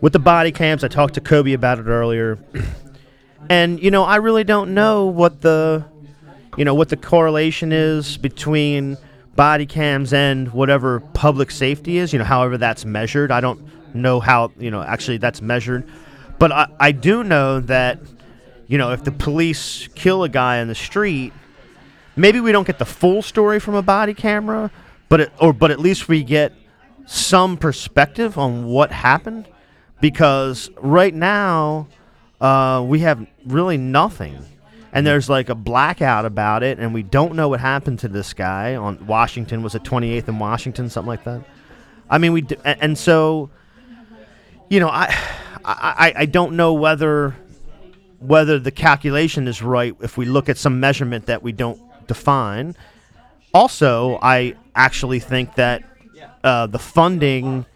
[0.00, 2.38] with the body cams, I talked to Kobe about it earlier,
[3.50, 5.84] and you know I really don't know what the,
[6.56, 8.96] you know what the correlation is between
[9.36, 12.12] body cams and whatever public safety is.
[12.12, 13.30] You know, however that's measured.
[13.30, 15.88] I don't know how you know actually that's measured,
[16.38, 18.00] but I, I do know that,
[18.66, 21.32] you know, if the police kill a guy in the street
[22.16, 24.70] maybe we don't get the full story from a body camera,
[25.08, 26.52] but it, or but at least we get
[27.06, 29.48] some perspective on what happened
[30.00, 31.88] because right now
[32.40, 34.44] uh, we have really nothing.
[34.92, 38.34] And there's like a blackout about it, and we don't know what happened to this
[38.34, 39.62] guy on Washington.
[39.62, 41.42] Was it 28th in Washington, something like that?
[42.10, 43.48] I mean, we d- a- and so,
[44.68, 45.06] you know, I,
[45.64, 47.34] I, I- I don't know whether
[48.18, 52.76] whether the calculation is right if we look at some measurement that we don't define.
[53.52, 55.82] Also, I actually think that
[56.44, 57.66] uh, the funding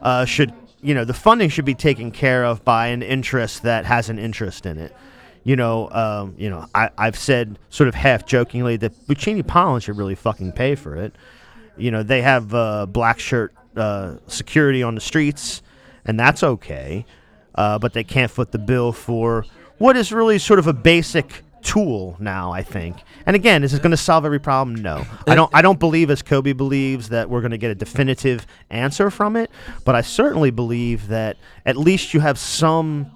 [0.00, 3.84] uh, should, you know, the funding should be taken care of by an interest that
[3.84, 4.92] has an interest in it.
[5.44, 9.80] You know, um, you know, I, I've said sort of half jokingly that Buccini Pollin
[9.80, 11.14] should really fucking pay for it.
[11.76, 15.62] You know, they have uh, black shirt uh, security on the streets,
[16.04, 17.04] and that's okay.
[17.54, 19.44] Uh, but they can't foot the bill for
[19.78, 22.52] what is really sort of a basic tool now.
[22.52, 22.96] I think.
[23.26, 24.76] And again, is it going to solve every problem?
[24.76, 25.50] No, I don't.
[25.52, 29.36] I don't believe, as Kobe believes, that we're going to get a definitive answer from
[29.36, 29.50] it.
[29.84, 33.10] But I certainly believe that at least you have some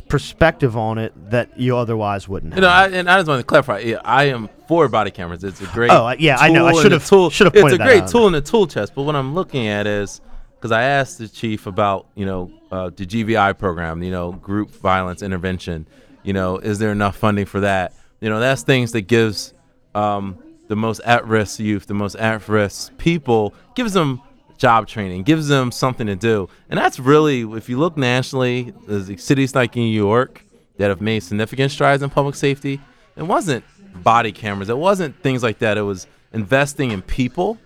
[0.00, 2.54] perspective on it that you otherwise wouldn't.
[2.54, 2.68] You know.
[2.68, 3.78] I, and I just want to clarify.
[3.80, 5.44] Yeah, I am for body cameras.
[5.44, 5.90] It's a great.
[5.90, 6.66] Oh, yeah, I know.
[6.66, 7.30] I tool in should've- the tool.
[7.30, 8.94] should've It's pointed a that great tool in the tool chest.
[8.94, 10.20] But what I'm looking at is
[10.56, 14.70] because I asked the chief about you know uh, the GVI program, you know, group
[14.70, 15.86] violence intervention.
[16.22, 17.92] You know, is there enough funding for that?
[18.20, 19.52] You know, that's things that gives
[19.94, 24.22] um, the most at-risk youth, the most at-risk people, gives them
[24.62, 26.48] job training, gives them something to do.
[26.70, 30.44] And that's really, if you look nationally, there's cities like New York
[30.78, 32.80] that have made significant strides in public safety.
[33.16, 33.64] It wasn't
[34.04, 35.76] body cameras, it wasn't things like that.
[35.76, 37.58] It was investing in people,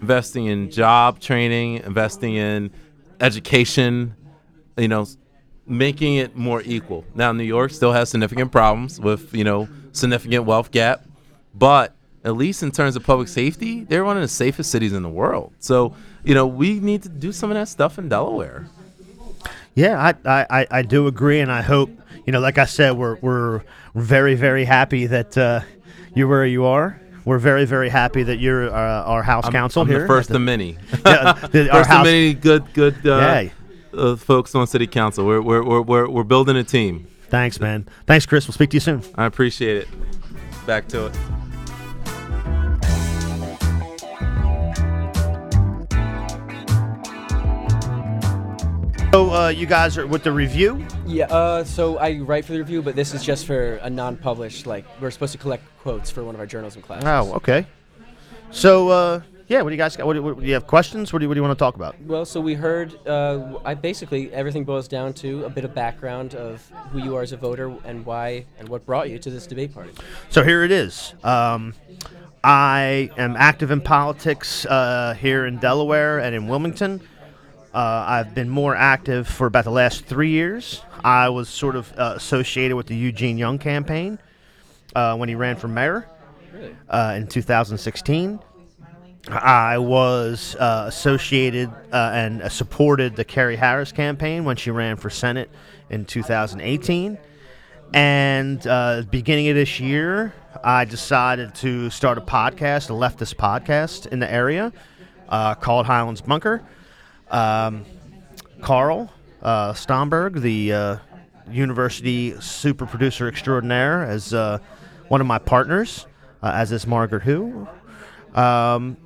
[0.00, 2.72] investing in job training, investing in
[3.20, 4.16] education,
[4.76, 5.06] you know,
[5.64, 7.04] making it more equal.
[7.14, 11.04] Now, New York still has significant problems with, you know, significant wealth gap,
[11.54, 15.04] but at least in terms of public safety, they're one of the safest cities in
[15.04, 15.52] the world.
[15.60, 18.66] So, you know, we need to do some of that stuff in Delaware.
[19.74, 21.90] Yeah, I, I, I- do agree, and I hope
[22.26, 23.62] you know, like I said, we're we're
[23.94, 25.60] very very happy that uh,
[26.14, 27.00] you're where you are.
[27.24, 30.02] We're very very happy that you're uh, our house I'm, counsel I'm here.
[30.02, 30.76] the first at of many.
[31.06, 33.16] Yeah, the- our first house- of many good, good uh,
[33.94, 33.98] Yeah.
[33.98, 35.24] uh, folks on city council.
[35.26, 37.06] We're, we're, we're, we're, we're building a team.
[37.30, 37.86] Thanks, man.
[38.06, 38.46] Thanks, Chris.
[38.46, 39.02] We'll speak to you soon.
[39.14, 39.88] I appreciate it.
[40.66, 41.16] Back to it.
[49.12, 50.86] So uh, you guys are with the review.
[51.04, 54.66] Yeah, uh, so I write for the review, but this is just for a non-published.
[54.66, 57.06] Like we're supposed to collect quotes for one of our journalism classes.
[57.06, 57.66] Oh, okay.
[58.52, 60.06] So uh, yeah, what do you guys got?
[60.06, 61.12] What, do- what, do you have questions?
[61.12, 62.00] What do you, what do you want to talk about?
[62.00, 63.06] Well, so we heard.
[63.06, 67.20] Uh, I basically everything boils down to a bit of background of who you are
[67.20, 69.92] as a voter and why and what brought you to this debate party.
[70.30, 71.12] So here it is.
[71.22, 71.74] Um,
[72.42, 77.02] I am active in politics uh, here in Delaware and in Wilmington.
[77.74, 80.82] Uh, I've been more active for about the last three years.
[81.02, 84.18] I was sort of uh, associated with the Eugene Young campaign
[84.94, 86.06] uh, when he ran for mayor
[86.90, 88.40] uh, in 2016.
[89.28, 94.96] I was uh, associated uh, and uh, supported the Kerri Harris campaign when she ran
[94.96, 95.50] for Senate
[95.90, 97.18] in 2018.
[97.94, 104.06] And uh, beginning of this year, I decided to start a podcast, a leftist podcast
[104.06, 104.72] in the area
[105.28, 106.62] uh, called Highlands Bunker.
[107.32, 107.84] Um,
[108.60, 109.10] Carl
[109.42, 110.96] uh, Stomberg, the uh,
[111.50, 114.58] university super producer extraordinaire, as uh,
[115.08, 116.06] one of my partners,
[116.42, 117.66] uh, as is Margaret Who.
[118.34, 118.96] Um,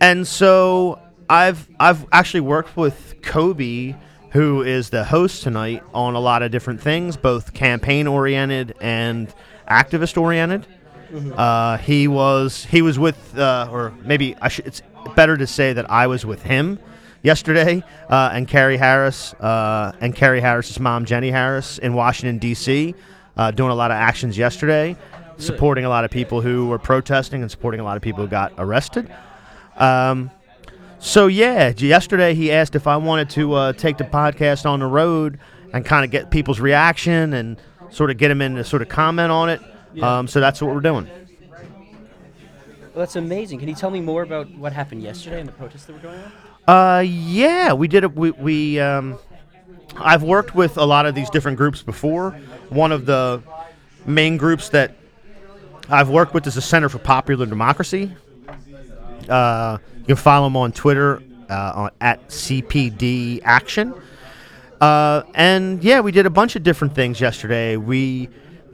[0.00, 3.94] and so I've I've actually worked with Kobe,
[4.32, 9.32] who is the host tonight, on a lot of different things, both campaign oriented and
[9.68, 10.66] activist oriented.
[11.36, 14.66] Uh, he was he was with, uh, or maybe I should.
[14.66, 14.82] It's
[15.16, 16.78] better to say that I was with him
[17.22, 22.94] yesterday, uh, and Kerri Harris uh, and Kerri Harris's mom Jenny Harris in Washington D.C.
[23.36, 24.96] Uh, doing a lot of actions yesterday,
[25.38, 28.28] supporting a lot of people who were protesting and supporting a lot of people who
[28.28, 29.10] got arrested.
[29.76, 30.30] Um,
[30.98, 34.86] so yeah, yesterday he asked if I wanted to uh, take the podcast on the
[34.86, 35.38] road
[35.72, 37.56] and kind of get people's reaction and
[37.90, 39.60] sort of get them in to sort of comment on it.
[40.02, 41.06] Um, so that's what we're doing.
[41.06, 43.60] Well, that's amazing.
[43.60, 46.20] Can you tell me more about what happened yesterday and the protests that were going
[46.20, 46.32] on?
[46.66, 48.14] Uh, yeah, we did it.
[48.14, 49.18] We, we um,
[49.96, 52.32] I've worked with a lot of these different groups before.
[52.68, 53.42] One of the
[54.06, 54.96] main groups that
[55.88, 58.14] I've worked with is the Center for Popular Democracy.
[59.28, 63.94] Uh, you can follow them on Twitter uh, on, at CPD Action.
[64.80, 67.76] Uh, and yeah, we did a bunch of different things yesterday.
[67.76, 68.28] We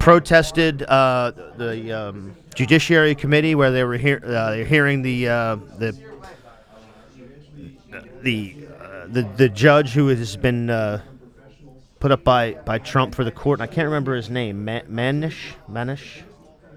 [0.04, 5.96] protested uh, the um, Judiciary Committee where they were hear- uh, hearing the uh, the
[8.20, 11.00] the uh, the the judge who has been uh,
[12.00, 13.60] put up by, by Trump for the court.
[13.60, 14.66] And I can't remember his name.
[14.66, 16.20] Ma- Manish, Manish,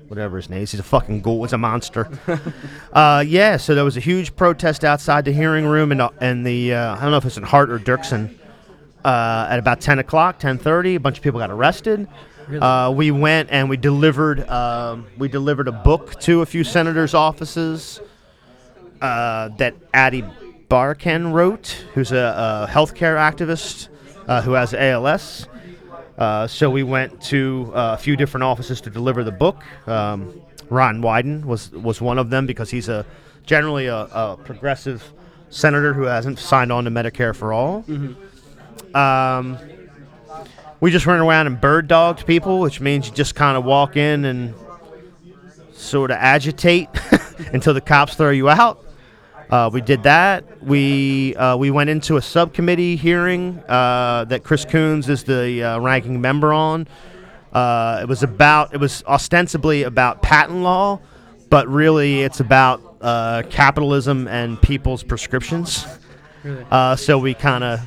[0.08, 0.72] whatever his name is.
[0.72, 1.44] He's a fucking ghoul.
[1.44, 2.10] He's a monster.
[2.94, 3.58] uh, yeah.
[3.58, 7.02] So there was a huge protest outside the hearing room, and and the uh, I
[7.02, 8.36] don't know if it's in Hart or Dirksen.
[9.04, 12.08] Uh, at about 10 o'clock, 10:30, a bunch of people got arrested.
[12.50, 17.14] Uh, we went and we delivered um, we delivered a book to a few senators'
[17.14, 18.00] offices
[19.02, 20.24] uh, that Ady
[20.70, 23.90] Barkan wrote, who's a, a healthcare activist
[24.28, 25.48] uh, who has ALS.
[26.18, 29.64] Uh, so we went to uh, a few different offices to deliver the book.
[29.88, 33.06] Um, Ron Wyden was was one of them because he's a
[33.46, 35.04] generally a, a progressive
[35.50, 37.86] senator who hasn't signed on to Medicare for all.
[38.94, 39.58] Um,
[40.80, 43.98] we just run around and bird dogged people, which means you just kind of walk
[43.98, 44.54] in and
[45.74, 46.90] sort of agitate
[47.54, 48.84] until the cops throw you out.
[49.50, 50.62] Uh, we did that.
[50.64, 55.80] We uh, we went into a subcommittee hearing uh, that Chris Coons is the uh,
[55.80, 56.88] ranking member on.
[57.54, 61.00] Uh, it was about it was ostensibly about patent law,
[61.50, 65.86] but really it's about uh, capitalism and people's prescriptions.
[66.70, 67.80] Uh, so we kind of,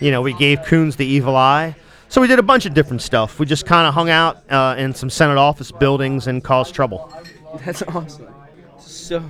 [0.00, 1.74] you know, we gave Coons the evil eye.
[2.08, 3.38] So we did a bunch of different stuff.
[3.38, 7.12] We just kind of hung out uh, in some Senate office buildings and caused trouble.
[7.64, 8.28] That's awesome.
[8.78, 9.22] So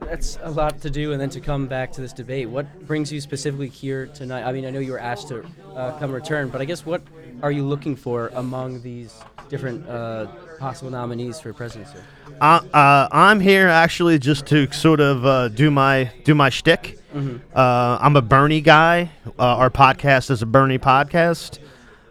[0.00, 2.48] that's a lot to do, and then to come back to this debate.
[2.48, 4.44] What brings you specifically here tonight?
[4.44, 7.02] I mean, I know you were asked to uh, come return, but I guess what
[7.42, 9.14] are you looking for among these
[9.48, 10.26] different uh,
[10.58, 11.98] possible nominees for presidency?
[12.40, 16.98] Uh, uh, I'm here actually just to sort of uh, do my do my shtick.
[17.14, 19.10] Uh, I'm a Bernie guy.
[19.38, 21.58] Uh, our podcast is a Bernie podcast.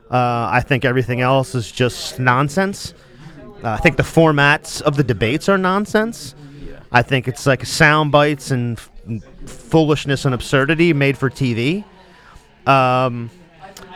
[0.09, 2.93] Uh, I think everything else is just nonsense.
[3.63, 6.33] Uh, I think the formats of the debates are nonsense.
[6.91, 8.89] I think it's like sound bites and f-
[9.45, 11.83] foolishness and absurdity made for TV.
[12.65, 13.29] Um,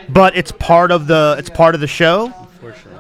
[0.10, 2.32] but it's part of the it's part of the show.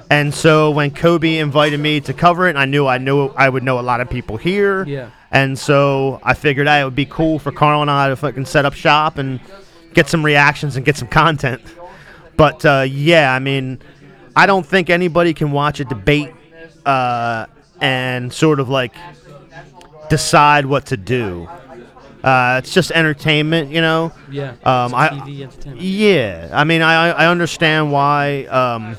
[0.10, 3.64] And so when Kobe invited me to cover it, I knew I knew I would
[3.64, 4.86] know a lot of people here.
[4.86, 5.10] Yeah.
[5.32, 8.46] And so I figured hey, it would be cool for Carl and I to fucking
[8.46, 9.40] set up shop and
[9.94, 11.62] get some reactions and get some content.
[12.38, 13.80] But uh, yeah, I mean,
[14.36, 16.32] I don't think anybody can watch a debate
[16.86, 17.46] uh,
[17.82, 18.94] and sort of like
[20.10, 21.48] decide what to do.
[22.24, 24.12] Uh, it's just entertainment, you know.
[24.32, 24.52] Yeah.
[24.64, 25.82] Um, I- entertainment.
[25.82, 28.46] Yeah, I mean, I I understand why.
[28.46, 28.96] Um,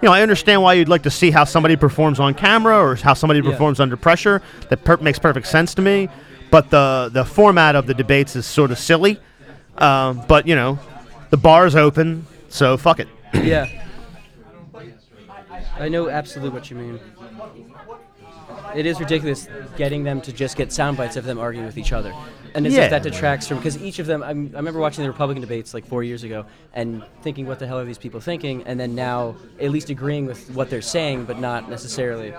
[0.00, 2.94] you know, I understand why you'd like to see how somebody performs on camera or
[2.94, 3.50] how somebody Yeah.
[3.50, 4.40] performs under pressure.
[4.70, 6.08] That per- makes perfect sense to me.
[6.50, 9.20] But the the format of the debates is sort of silly.
[9.76, 10.78] Um, but you know,
[11.30, 13.08] the bar's open, so fuck it.
[13.34, 13.66] yeah.
[15.78, 17.00] I know absolutely what you mean.
[18.74, 21.92] it is ridiculous getting them to just get sound bites of them arguing with each
[21.92, 22.12] other.
[22.54, 22.84] And as Yeah.
[22.84, 24.22] if that detracts from because each of them.
[24.22, 27.66] I'm, I remember watching the Republican debates like four years ago and thinking, what the
[27.66, 28.62] hell are these people thinking?
[28.64, 32.32] And then now at least agreeing with what they're saying, but not necessarily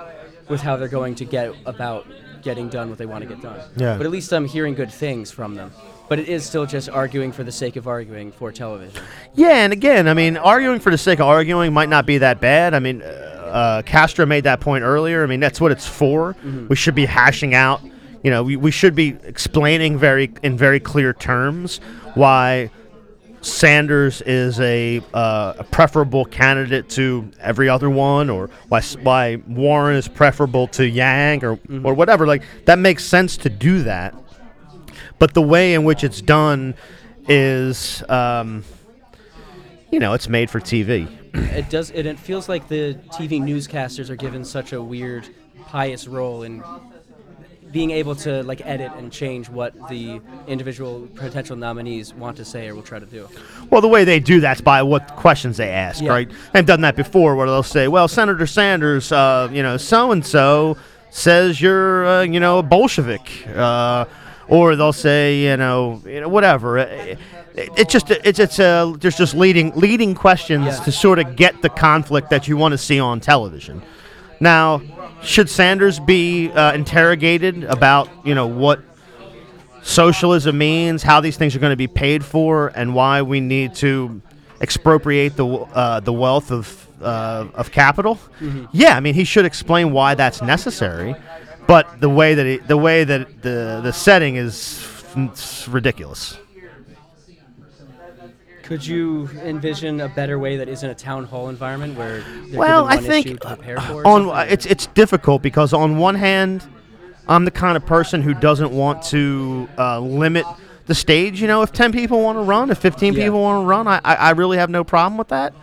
[0.49, 2.07] with how they're going to get about
[2.41, 3.59] getting done what they want to get done.
[3.77, 3.97] Yeah.
[3.97, 5.71] But at least I'm hearing good things from them.
[6.09, 9.01] But it is still just arguing for the sake of arguing for television.
[9.35, 12.41] Yeah, and again, I mean, arguing for the sake of arguing might not be that
[12.41, 12.73] bad.
[12.73, 15.23] I mean, uh, uh, Castro made that point earlier.
[15.23, 16.35] I mean, that's what it's for.
[16.67, 17.81] We should be hashing out.
[18.23, 21.79] You know, we, we should be explaining very in very clear terms
[22.15, 22.69] why
[23.41, 29.95] Sanders is a, uh, a preferable candidate to every other one, or why why Warren
[29.95, 32.27] is preferable to Yang, or or whatever.
[32.27, 34.13] Like that makes sense to do that,
[35.19, 36.73] but the way in which it's done
[37.27, 38.63] is, um,
[39.91, 41.07] you know, it's made for TV.
[41.55, 45.27] it does it, it feels like the TV newscasters are given such a weird
[45.67, 46.63] pious role in
[47.71, 52.67] being able to like edit and change what the individual potential nominees want to say
[52.67, 53.29] or will try to do.
[53.69, 56.09] Well, the way they do that's by what questions they ask, Yeah.
[56.09, 56.31] right?
[56.51, 60.25] They've done that before, where they'll say, "Well, Senator Sanders, uh, you know, so and
[60.25, 60.77] so
[61.11, 64.05] says you're, uh, you know, a Bolshevik," uh,
[64.49, 66.77] or they'll say, you know, you know, whatever.
[66.79, 67.19] It,
[67.55, 70.83] it, it just it's it's uh, there's just leading leading questions Yeah.
[70.83, 73.81] to sort of get the conflict that you want to see on television.
[74.39, 74.81] Now,
[75.21, 78.79] should Sanders be uh, interrogated about, you know, what
[79.81, 83.75] socialism means, how these things are going to be paid for, and why we need
[83.75, 84.21] to
[84.61, 88.17] expropriate the uh, the wealth of uh, of capital.
[88.71, 91.15] Yeah, I mean he should explain why that's necessary,
[91.69, 94.83] but the way that it, the way that the the setting is
[95.69, 96.35] ridiculous.
[98.63, 102.97] Could you envision a better way that isn't a town hall environment where Well, I
[102.97, 104.05] think to prepare for?
[104.05, 106.67] or on it's it's difficult because on one hand,
[107.27, 110.45] I'm the kind of person who doesn't want to uh, limit
[110.87, 111.39] the stage.
[111.39, 113.25] You know, if ten people want to run, if fifteen Yeah.
[113.25, 115.53] people want to run, I, I I really have no problem with that.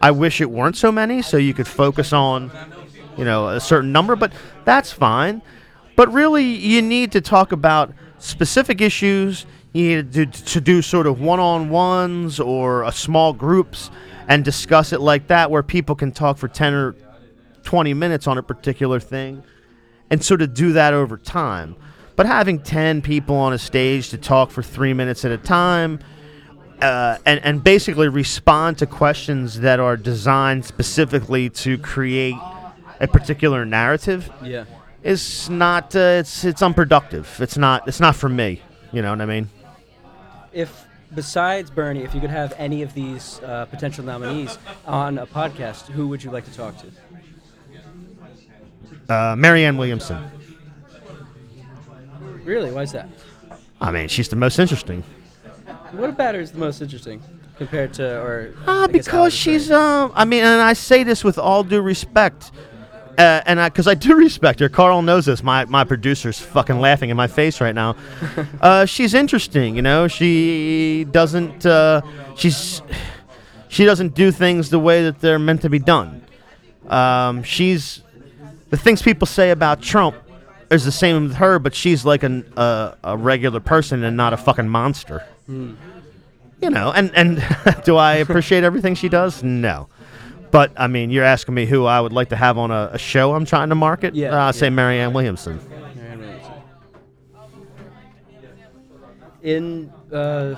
[0.00, 2.50] I wish it weren't so many, so you could focus on,
[3.16, 4.14] you know, a certain number.
[4.14, 4.32] But
[4.64, 5.42] that's fine.
[5.96, 9.46] But really, you need to talk about specific issues.
[9.72, 13.90] You need to do, to do sort of one-on-ones or uh, small groups
[14.28, 16.94] and discuss it like that, where people can talk for ten or
[17.66, 19.42] 20 minutes on a particular thing
[20.08, 21.76] and sort of do that over time.
[22.14, 25.98] But having 10 people on a stage to talk for three minutes at a time
[26.80, 32.36] uh, and, and basically respond to questions that are designed specifically to create
[33.00, 34.64] a particular narrative yeah.
[35.06, 37.38] Is not uh, it's it's unproductive.
[37.40, 38.60] It's not it's not for me.
[38.92, 39.48] You know what I mean?
[40.52, 40.84] If
[41.14, 45.86] besides Bernie, if you could have any of these uh, potential nominees on a podcast,
[45.86, 46.88] who would you like to talk to?
[49.08, 50.18] Uh, Marianne Williamson.
[52.42, 52.72] Really?
[52.72, 53.08] Why is that?
[53.80, 55.04] I mean, she's the most interesting.
[55.92, 57.22] What about her is the most interesting
[57.56, 61.62] compared to, or Uh, because she's, um, I mean, and I say this with all
[61.62, 62.50] due respect,
[63.18, 64.68] uh, and because I, do respect her.
[64.68, 65.42] Carl knows this.
[65.42, 67.96] My my producer's fucking laughing in my face right now.
[68.60, 70.08] uh, she's interesting, you know.
[70.08, 71.64] She doesn't.
[71.64, 72.02] Uh,
[72.36, 72.82] she's
[73.68, 76.22] she doesn't do things the way that they're meant to be done.
[76.88, 78.02] Um, she's
[78.70, 80.16] the things people say about Trump
[80.70, 84.36] is the same with her, but she's like an, a regular person and not a
[84.36, 85.24] fucking monster.
[85.48, 87.44] You know, and and
[87.84, 89.42] do I appreciate everything she does?
[89.42, 89.88] No.
[90.56, 92.98] But I mean, you're asking me who I would like to have on a, a
[92.98, 94.14] show I'm trying to market.
[94.14, 94.70] Yeah, uh, I'd say.
[94.70, 95.60] Marianne Williamson.
[95.68, 96.52] Marianne Williamson.
[99.42, 100.54] In uh,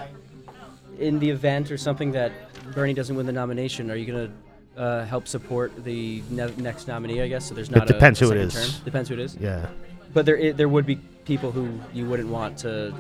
[1.01, 2.30] in the event or something that
[2.76, 4.30] Bernie doesn't win the nomination, are you gonna
[4.76, 7.20] uh, help support the ne- next nominee?
[7.20, 7.55] I guess so.
[7.57, 7.90] There's not.
[7.90, 8.55] a- depends a who it is.
[8.55, 8.84] Term.
[8.84, 9.34] Depends who it is.
[9.34, 9.66] Yeah.
[10.14, 10.94] But there i- there would be
[11.24, 12.94] people who you wouldn't want to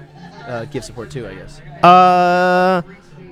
[0.48, 1.28] uh, give support to.
[1.28, 1.60] I guess.
[1.84, 2.82] Uh,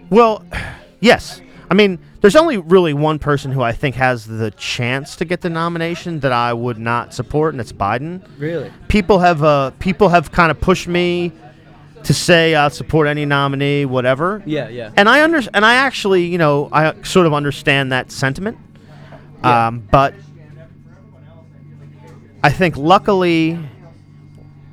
[0.09, 0.45] well,
[1.01, 1.41] yes.
[1.71, 5.41] I mean, there's only really one person who I think has the chance to get
[5.41, 8.27] the nomination that I would not support, and it's Biden.
[8.39, 8.73] Really.
[8.89, 11.33] People have uh, people have kind of pushed me
[12.05, 14.43] to say I'll support any nominee, whatever.
[14.47, 14.69] Yeah.
[14.69, 14.93] Yeah.
[14.97, 18.59] And I under and I actually, you know, I sort of understand that sentiment.
[19.43, 19.67] Yeah.
[19.67, 20.15] Um, but
[22.45, 23.59] I think luckily,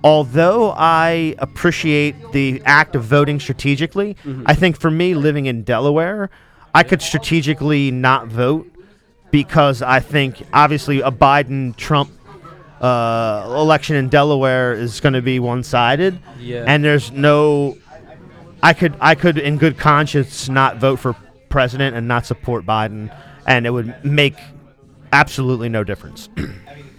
[0.03, 4.15] although I appreciate the act of voting strategically,
[4.45, 6.29] I think for me living in Delaware,
[6.73, 8.69] I could strategically not vote
[9.31, 12.11] because I think obviously a Biden Trump
[12.81, 16.19] uh, election in Delaware is going to be one sided.
[16.39, 16.65] Yeah.
[16.67, 17.77] And there's no
[18.61, 21.15] I could I could in good conscience not vote for
[21.49, 23.15] president and not support Biden
[23.45, 24.35] and it would make
[25.11, 26.29] absolutely no difference.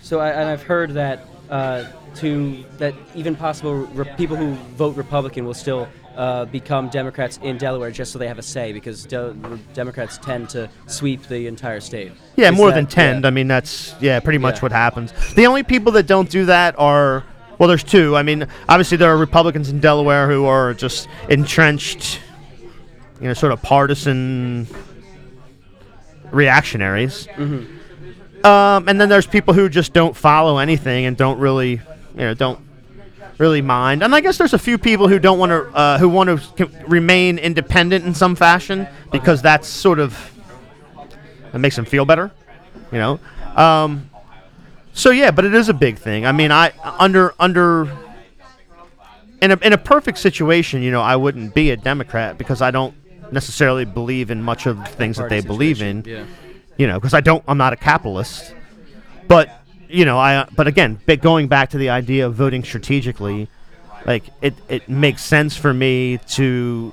[0.00, 4.96] So I, and I've heard that uh, to that even possible re- people who vote
[4.96, 9.04] Republican will still uh, become Democrats in Delaware just so they have a say because
[9.04, 9.34] de-
[9.74, 12.12] Democrats tend to sweep the entire state.
[12.36, 13.22] Yeah, Is more that- than tend.
[13.24, 13.28] yeah.
[13.28, 14.60] I mean, that's yeah, pretty much Yeah.
[14.62, 15.12] what happens.
[15.34, 17.24] The only people that don't do that are
[17.58, 18.16] well, there's two.
[18.16, 22.20] I mean, obviously there are Republicans in Delaware who are just entrenched,
[23.20, 24.66] you know, sort of partisan
[26.32, 27.26] reactionaries.
[27.36, 28.46] Mm-hmm.
[28.46, 31.80] Um, and then there's people who just don't follow anything and don't really, you
[32.16, 32.58] know, don't
[33.38, 34.02] really mind.
[34.02, 36.38] And I guess there's a few people who don't want to, uh, who want to
[36.68, 40.30] c- remain independent in some fashion because that's sort of
[41.52, 42.30] that makes them feel better,
[42.92, 43.20] you know.
[43.56, 44.08] Um,
[44.92, 46.26] so yeah, but it is a big thing.
[46.26, 47.90] I mean, I under under
[49.42, 52.70] in a in a perfect situation, you know, I wouldn't be a Democrat because I
[52.70, 52.94] don't
[53.32, 56.24] necessarily believe in much of the things that they believe in Yeah.
[56.76, 58.54] you know, because I don't, I'm not a capitalist.
[59.26, 59.50] But
[59.88, 63.48] you know, I, but again, but going back to the idea of voting strategically,
[64.06, 66.92] like it, it makes sense for me to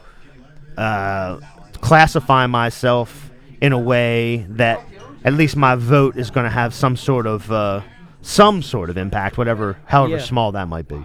[0.78, 1.40] uh,
[1.82, 3.30] classify myself
[3.60, 4.82] in a way that
[5.24, 7.82] at least my vote is going to have some sort of uh,
[8.22, 10.22] some sort of impact, whatever, however Yeah.
[10.24, 11.04] small that might be.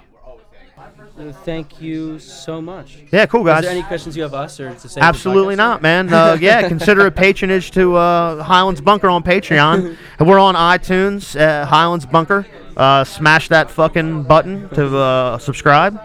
[1.44, 2.98] Thank you so much.
[3.10, 3.62] Yeah, cool Is guys.
[3.62, 6.12] there any questions you have us or to the Absolutely not, man.
[6.12, 9.96] Uh, yeah, consider a patronage to uh, Highlands Bunker on Patreon.
[10.18, 12.46] and we're on iTunes, uh, Highlands Bunker.
[12.76, 15.98] Uh, smash that fucking button to uh, subscribe.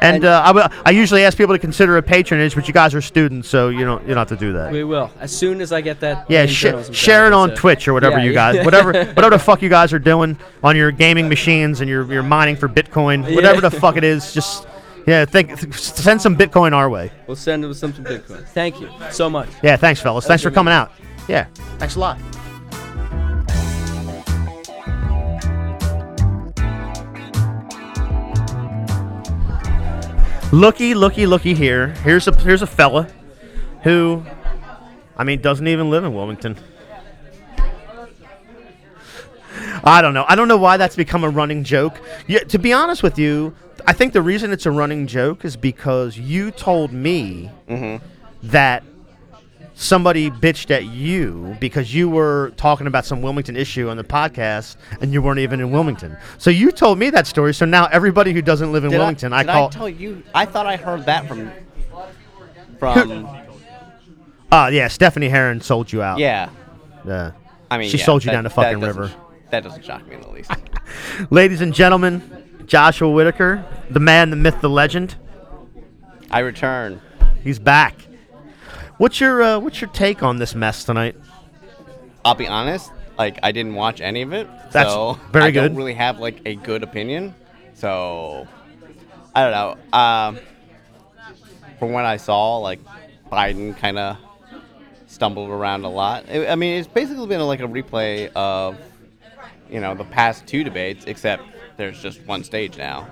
[0.00, 2.94] And, uh, I, w- I usually ask people to consider a patronage, but you guys
[2.94, 4.70] are students, so you don't you don't have to do that.
[4.70, 6.26] We will as soon as I get that.
[6.30, 9.38] yeah, sh- share it on so- Twitch or whatever Yeah, you guys, whatever whatever the
[9.40, 13.34] fuck you guys are doing on your gaming machines and you're, you're mining for Bitcoin,
[13.34, 14.32] whatever the fuck it is.
[14.32, 14.68] Just
[15.06, 17.10] yeah, think send some Bitcoin our way.
[17.26, 18.46] We'll send them some Bitcoin.
[18.48, 19.48] Thank you so much.
[19.64, 20.26] Yeah, thanks, fellas.
[20.26, 20.92] Thanks for coming out.
[21.28, 21.46] Yeah,
[21.78, 22.18] thanks a lot.
[30.50, 31.88] Looky, looky, looky here.
[31.88, 33.06] Here's a here's a fella
[33.82, 34.24] who,
[35.14, 36.56] I mean, doesn't even live in Wilmington.
[39.84, 40.24] I don't know.
[40.26, 42.00] I don't know why that's become a running joke.
[42.26, 43.54] Yeah, to be honest with you,
[43.86, 48.02] I think the reason it's a running joke is because you told me mm-hmm.
[48.44, 48.84] that
[49.80, 54.76] somebody bitched at you because you were talking about some Wilmington issue on the podcast
[55.00, 56.16] and you weren't even in Wilmington.
[56.36, 57.54] So you told me that story.
[57.54, 59.66] So now everybody who doesn't live in Did Wilmington, I, I, call.
[59.68, 60.22] I tell you?
[60.34, 61.50] I thought I heard that from
[62.78, 63.28] from
[64.50, 66.18] Ah, yeah, Stephanie Heron sold you out.
[66.18, 66.48] yeah.
[67.06, 67.32] Yeah.
[67.70, 69.14] I mean, She yeah, sold you that- down the fucking doesn't- river.
[69.50, 70.50] That doesn't shock me in the least.
[71.30, 72.22] Ladies and gentlemen,
[72.66, 75.14] Joshua Whitaker, the man, the myth, the legend.
[76.30, 77.00] I return.
[77.44, 77.94] He's back.
[78.98, 81.16] What's your uh, what's your take on this mess tonight?
[82.24, 82.90] I'll be honest.
[83.16, 85.68] Like I didn't watch any of it, That's so very I good.
[85.68, 87.34] don't really have like a good opinion.
[87.74, 88.46] So
[89.34, 89.98] I don't know.
[89.98, 90.38] Um,
[91.78, 92.80] from what I saw, like
[93.30, 94.16] Biden kind of
[95.06, 96.26] stumbled around a lot.
[96.30, 98.78] I I mean, it's basically been like a replay of
[99.70, 101.42] you know the past two debates, except
[101.76, 103.08] there's just one stage now.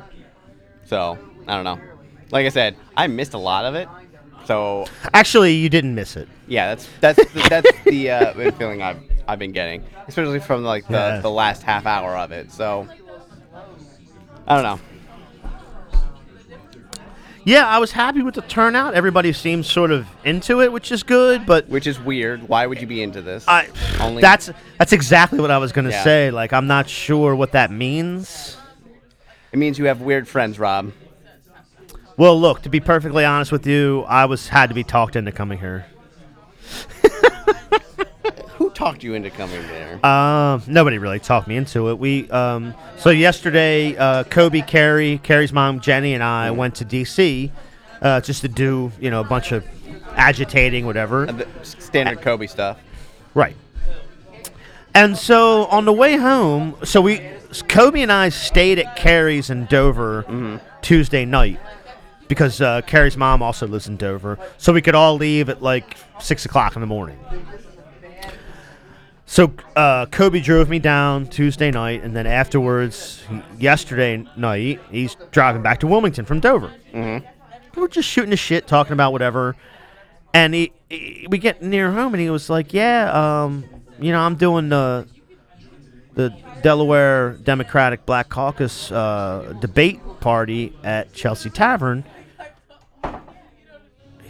[0.84, 1.80] So I don't know.
[2.30, 3.88] Like I said, I missed a lot of it.
[4.46, 6.28] So Actually, you didn't miss it.
[6.46, 10.86] yeah, that's that's the, that's the uh, feeling I've I've been getting, especially from like
[10.86, 11.20] the, Yeah.
[11.20, 12.52] the last half hour of it.
[12.52, 12.88] So
[14.46, 14.80] I don't know.
[17.44, 18.94] Yeah, I was happy with the turnout.
[18.94, 21.46] Everybody seems sort of into it, which is good.
[21.46, 22.48] But Which is weird.
[22.48, 23.44] Why would you be into this?
[23.46, 23.68] I,
[24.00, 26.02] Only- that's that's exactly what I was gonna Yeah.
[26.04, 26.30] say.
[26.32, 28.56] Like, I'm not sure what that means.
[29.52, 30.92] it means you have weird friends, Rob.
[32.18, 35.32] Well, look, to be perfectly honest with you, I was had to be talked into
[35.32, 35.84] coming here.
[38.54, 40.04] Who talked you into coming there?
[40.04, 41.98] Um, nobody really talked me into it.
[41.98, 47.50] We um, so yesterday, uh, Kobe, Kerri, Kerri's mom, Jenny, and I went to DC
[48.00, 49.66] uh, just to do you know a bunch of
[50.14, 51.28] agitating, whatever.
[51.28, 52.80] Uh, the standard Kobe stuff.
[53.34, 53.56] Right.
[54.94, 57.20] And so on the way home, so we
[57.68, 61.60] Kobe and I stayed at Kerri's in Dover Tuesday night
[62.28, 65.96] because uh, Kerri's mom also lives in Dover, so we could all leave at like
[66.20, 67.18] six o'clock in the morning.
[69.28, 73.24] So uh, Kobe drove me down Tuesday night, and then afterwards,
[73.58, 76.72] yesterday night, he's driving back to Wilmington from Dover.
[76.92, 77.26] Mm-hmm.
[77.80, 79.56] We're just shooting the shit, talking about whatever.
[80.32, 83.10] And he, he- we get near home, and he was like, "Yeah,
[83.44, 83.64] um,
[83.98, 85.08] you know, I'm doing the
[86.14, 86.30] the
[86.62, 92.04] Delaware Democratic Black Caucus uh, debate party at Chelsea Tavern."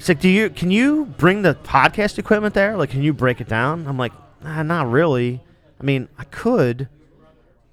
[0.06, 2.76] He's like, "Do you can you bring the podcast equipment there?
[2.76, 5.42] Like, can you break it down?" I'm like, nah, "Not really.
[5.80, 6.88] I mean, I could."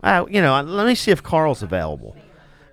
[0.04, 2.16] uh, you know, let me see if Carl's available.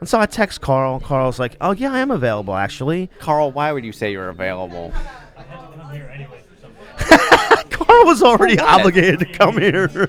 [0.01, 0.95] And so I text Carl.
[0.95, 3.11] and Carl's like, oh yeah, I am available actually.
[3.19, 4.93] Carl, why would you say you're available?
[5.37, 7.71] I'm here anyway for something.
[7.71, 8.81] Carl was already What?
[8.81, 9.89] obligated to come here.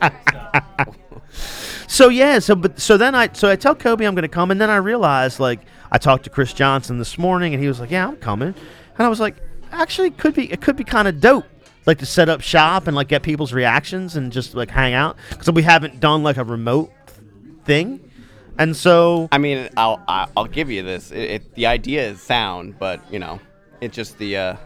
[1.88, 2.08] So.
[2.08, 4.70] Yeah, so but so then I so I tell Kobe I'm gonna come, and then
[4.70, 5.60] I realized like
[5.90, 9.06] I talked to Chris Johnson this morning, and he was like, "Yeah, I'm coming," and
[9.06, 9.36] I was like,
[9.72, 11.46] "Actually, could be it could be kind of dope,
[11.86, 15.16] like to set up shop and like get people's reactions and just like hang out
[15.30, 16.92] because we haven't done like a remote
[17.64, 18.00] thing,
[18.58, 21.10] and so I mean, I'll I'll I'll give you this.
[21.10, 23.40] It, it, the idea is sound, but you know,
[23.80, 24.56] it's just the uh,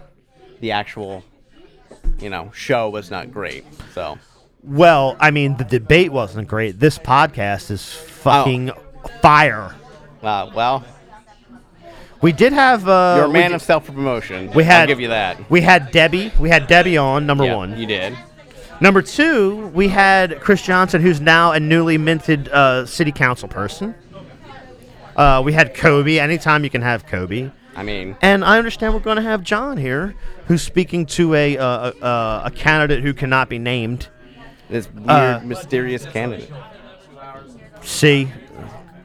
[0.60, 1.22] the actual
[2.18, 3.64] you know show was not great.
[3.94, 4.18] So
[4.62, 6.78] well, I mean the debate wasn't great.
[6.78, 8.70] This podcast is fucking
[9.20, 9.74] fire.
[10.22, 10.84] uh, well,
[12.20, 14.50] We did have uh, you're a man did- of self promotion.
[14.54, 15.50] We had I'll give you that.
[15.50, 16.32] We had Debbie.
[16.38, 17.78] We had Debbie on number Yeah, one.
[17.78, 18.16] you did.
[18.80, 23.94] Number two, we had Chris Johnson, who's now a newly minted uh, city council person.
[25.16, 26.18] Uh, we had Kobe.
[26.18, 27.50] Anytime you can have Kobe.
[27.76, 30.14] I mean, And I understand we're going to have John here,
[30.46, 34.08] who's speaking to a uh, a, a, a candidate who cannot be named.
[34.72, 36.50] This weird, Uh, mysterious candidate.
[37.82, 38.28] See,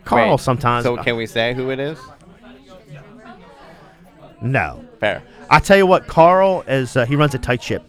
[0.05, 0.84] Carl Wait, sometimes.
[0.84, 1.97] So can we say who it is?
[4.41, 4.84] no.
[4.99, 5.22] Fair.
[5.49, 6.95] I tell you what, Carl is.
[6.97, 7.84] Uh, he runs a tight ship.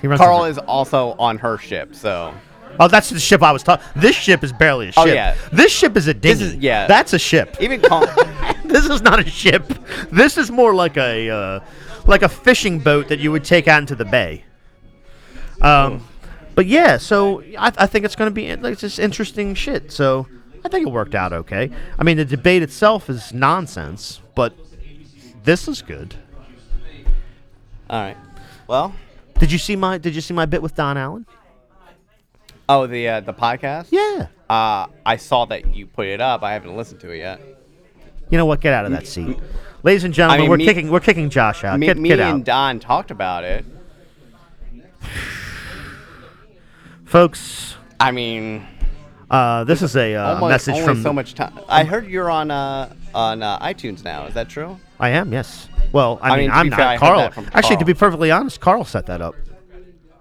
[0.00, 0.20] He runs.
[0.20, 2.32] Carl is also on her ship, so
[2.80, 3.84] Oh, that's the ship I was talking.
[3.96, 5.02] This ship is barely a ship.
[5.04, 5.34] Oh, yeah.
[5.52, 6.44] This ship is a dinghy.
[6.44, 6.86] is- yeah.
[6.86, 7.56] That's a ship.
[7.60, 8.06] even Carl.
[8.64, 9.64] this is not a ship.
[10.12, 11.60] This is more like a uh,
[12.06, 14.44] like a fishing boat that you would take out into the bay.
[15.60, 16.06] Um,
[16.58, 19.92] but yeah, so I, I think it's going to be like just interesting shit.
[19.92, 20.26] So
[20.64, 21.70] I think it worked out okay.
[21.96, 24.54] I mean, the debate itself is nonsense, but
[25.44, 26.16] this is good.
[27.88, 28.16] All right.
[28.66, 28.92] Well,
[29.38, 31.26] Did you see my Did you see my bit with Don Allen?
[32.68, 33.86] oh the uh, the podcast.
[33.90, 34.26] Yeah.
[34.50, 36.42] Uh, I saw that you put it up.
[36.42, 37.40] I haven't listened to it yet.
[38.30, 38.60] You know what?
[38.60, 39.38] Get out of that seat,
[39.84, 40.40] ladies and gentlemen.
[40.40, 41.78] I mean, we're me- kicking We're kicking Josh out.
[41.78, 43.64] me get me get and out, Don talked about it.
[47.08, 47.74] Folks.
[48.00, 48.66] I mean,
[49.30, 51.58] Uh, this is a uh, almost message from so much time.
[51.68, 54.26] I heard you're on uh, on uh, iTunes now.
[54.26, 54.78] Is that true?
[55.00, 55.68] I am, yes.
[55.92, 56.76] Well, I, I mean, mean, I'm not.
[56.76, 57.32] fair, Carl.
[57.52, 59.34] Actually, to be perfectly honest, Carl set that up.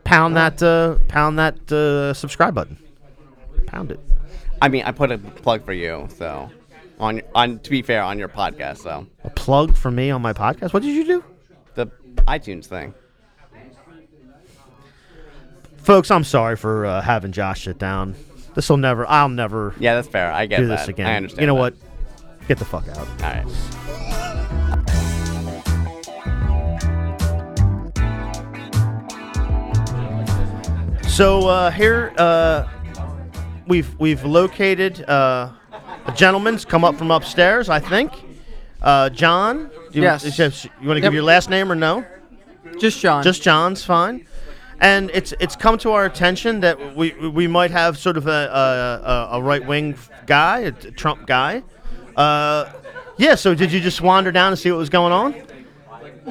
[0.03, 2.77] Pound that, uh, pound that uh, subscribe button.
[3.65, 3.99] Pound it.
[4.61, 6.07] I mean, I put a plug for you.
[6.17, 6.49] So,
[6.99, 8.79] on on to be fair, on your podcast.
[8.79, 10.73] So A plug for me on my podcast.
[10.73, 11.23] What did you do,
[11.75, 11.87] the
[12.27, 12.93] iTunes thing.
[15.87, 16.11] Folks?
[16.11, 18.13] I'm sorry for uh, having Josh sit down.
[18.53, 19.07] This will never.
[19.07, 20.31] I'll never Yeah, that's fair.
[20.31, 20.79] I get do that.
[20.79, 21.07] this again.
[21.07, 21.41] I understand.
[21.41, 21.73] You know that.
[22.39, 22.47] what?
[22.47, 22.97] Get the fuck out.
[22.97, 24.57] All right.
[31.07, 32.67] So uh, here uh,
[33.67, 35.49] we've we've located uh,
[36.05, 37.69] a gentleman's come up from upstairs.
[37.69, 38.11] I think.
[38.81, 39.71] Uh, John.
[39.91, 40.23] Do you, Yes.
[40.23, 41.13] is You want to give Yep.
[41.13, 42.05] your last name or no?
[42.79, 43.23] Just John.
[43.23, 44.27] Just John's fine.
[44.79, 49.31] And it's it's come to our attention that we we might have sort of a
[49.31, 51.63] a, a right wing guy, a Trump guy.
[52.15, 52.71] Uh,
[53.17, 53.35] yeah.
[53.35, 55.35] So did you just wander down and see what was going on?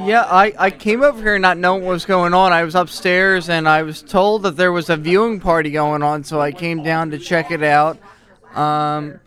[0.04, 2.52] yeah, I, I came over here not knowing what was going on.
[2.52, 6.22] I was upstairs and I was told that there was a viewing party going on,
[6.22, 7.98] so I came down to check it out.
[8.54, 9.20] Um,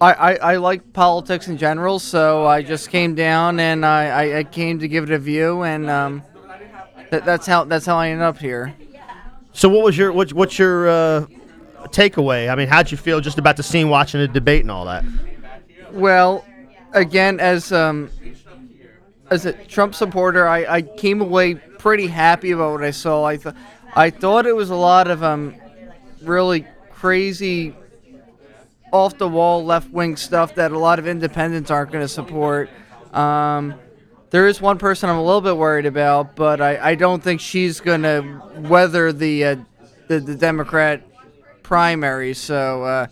[0.00, 4.38] I, I, I like politics in general, so I just came down and I, I,
[4.38, 6.22] I came to give it a view, and um,
[7.10, 8.74] that, that's how that's how I ended up here.
[9.52, 11.26] So what was your what, what's your uh,
[11.86, 12.50] takeaway?
[12.50, 15.04] I mean, how'd you feel just about the scene, watching the debate and all that?
[15.90, 16.44] Well,
[16.92, 18.10] again, as um,
[19.30, 23.24] as a Trump supporter, I, I came away pretty happy about what I saw.
[23.24, 23.54] I th-
[23.94, 25.54] I thought it was a lot of um,
[26.22, 27.74] really crazy,
[28.92, 32.70] off the wall left wing stuff that a lot of independents aren't going to support.
[33.12, 33.74] Um,
[34.30, 37.40] there is one person I'm a little bit worried about, but I, I don't think
[37.40, 39.56] she's going to weather the, uh,
[40.08, 41.02] the the Democrat
[41.62, 42.34] primary.
[42.34, 42.84] So.
[42.84, 43.06] Uh,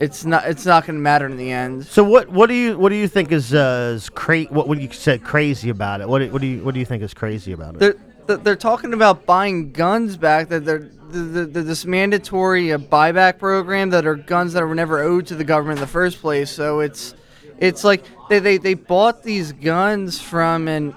[0.00, 0.48] it's not.
[0.48, 1.86] It's not going to matter in the end.
[1.86, 4.80] So what what do you what do you think is uh, is cra- what when
[4.80, 6.08] you said crazy about it?
[6.08, 7.78] What do, what do you what do you think is crazy about it?
[7.78, 7.94] They're
[8.26, 10.48] they're- they're talking about buying guns back.
[10.48, 14.74] That they're the, the, the, this mandatory uh, buyback program that are guns that were
[14.74, 16.50] never owed to the government in the first place.
[16.50, 17.14] So it's
[17.58, 20.94] it's like they, they, they bought these guns from an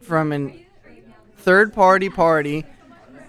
[0.00, 0.64] from an
[1.36, 2.64] third party party,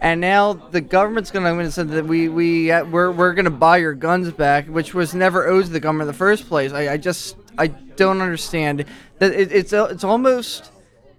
[0.01, 3.11] and now the government's going to come in and say that we we uh, we're
[3.11, 6.13] we're going to buy your guns back, which was never owed to the government in
[6.13, 6.71] the first place.
[6.73, 8.85] I, I just I don't understand
[9.19, 10.71] that it, it's uh, it's almost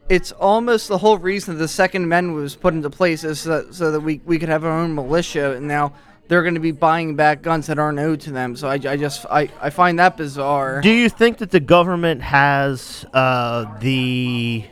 [0.08, 3.74] it's almost the whole reason the Second Amendment was put into place is so that,
[3.74, 5.56] so that we, we could have our own militia.
[5.56, 5.94] And now
[6.28, 8.56] they're going to be buying back guns that aren't owed to them.
[8.56, 10.80] So I, I just I, I find that bizarre.
[10.80, 14.64] Do you think that the government has uh, the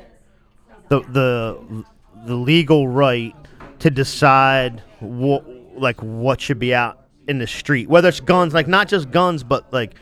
[0.89, 1.85] the the
[2.27, 3.35] the legal right
[3.81, 5.45] to decide what
[5.79, 9.43] like what should be out in the street, whether it's guns, like not just guns,
[9.43, 9.95] but like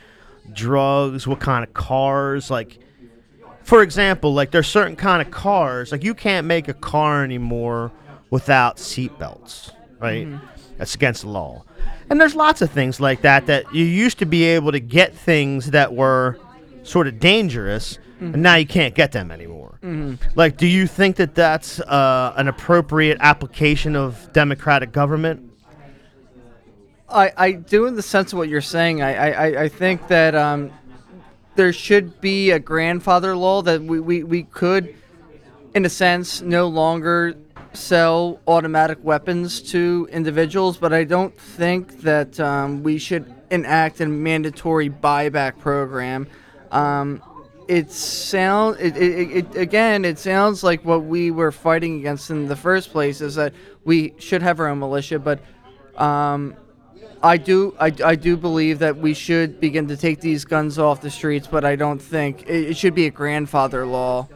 [0.53, 2.78] drugs, what kind of cars, like.
[3.64, 7.92] For example, like there's certain kind of cars, like you can't make a car anymore
[8.28, 10.26] without seatbelts, right?
[10.83, 11.62] That's against the law.
[12.11, 15.14] And there's lots of things like that that you used to be able to get
[15.14, 16.41] things that were
[16.83, 19.78] sort of dangerous, and now you can't get them anymore.
[20.35, 25.53] Like, do you think that that's uh, an appropriate application of democratic government?
[27.09, 29.03] I, I do in the sense of what you're saying.
[29.03, 30.72] I, I, I- I think that um,
[31.55, 34.95] there should be a grandfather law that we, we, we could,
[35.76, 37.37] in a sense, no longer
[37.75, 44.07] sell automatic weapons to individuals, but I don't think that um, we should enact a
[44.07, 46.27] mandatory buyback program.
[46.70, 47.23] Um,
[47.68, 52.29] it sound it, it, it, it again it sounds like what we were fighting against
[52.29, 53.55] in the first place is that
[53.85, 55.39] we should have our own militia but
[55.97, 56.55] um,
[57.23, 61.01] I do I, I do believe that we should begin to take these guns off
[61.01, 64.29] the streets but I don't think it, it should be a grandfather law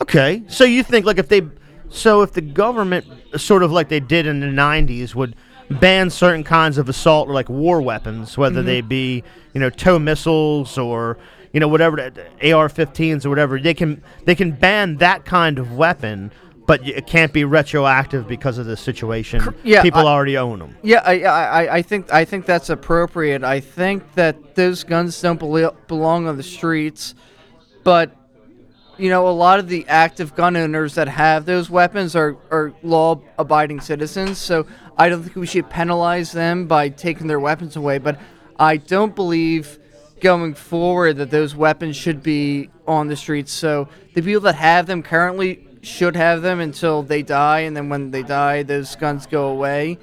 [0.00, 1.42] Okay, so you think like if they,
[1.90, 5.34] so if the government, sort of like they did in the '90s, would
[5.70, 8.88] ban certain kinds of assault or like war weapons, whether they mm-hmm.
[8.88, 9.24] be
[9.54, 11.18] you know tow missiles or
[11.52, 16.30] you know whatever AR-15s or whatever, they can they can ban that kind of weapon,
[16.66, 19.42] but it can't be retroactive because of the situation.
[19.64, 20.76] yeah, people I- already own them.
[20.82, 23.44] Yeah, I, I, I- think I think that's appropriate.
[23.44, 27.14] I think that those guns don't belo- belong on the streets,
[27.84, 28.14] but
[28.98, 32.74] you know, a lot of the active gun owners that have those weapons are, are
[32.82, 34.38] law-abiding citizens.
[34.38, 37.98] So I don't think we should penalize them by taking their weapons away.
[37.98, 38.20] But
[38.58, 39.78] I don't believe
[40.20, 43.52] going forward that those weapons should be on the streets.
[43.52, 47.88] So the people that have them currently should have them until they die, and then
[47.88, 49.98] when they die, those guns go away.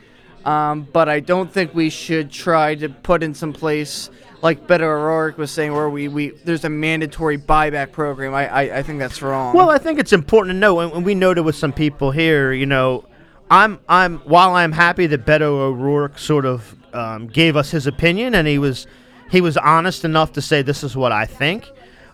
[0.45, 4.09] Um, but I don't think we should try to put in some place
[4.45, 8.35] like Beto O'Rourke was saying, where we, we there's a mandatory buyback program.
[8.35, 9.55] I, I, I think that's wrong.
[9.55, 12.53] Well, I think it's important to know, and and we noted with some people here.
[12.53, 13.05] You know,
[13.49, 18.35] I'm I'm while I'm happy that Beto O'Rourke sort of um, gave us his opinion,
[18.35, 18.85] and he was
[19.31, 21.67] he was honest enough to say this is what I think.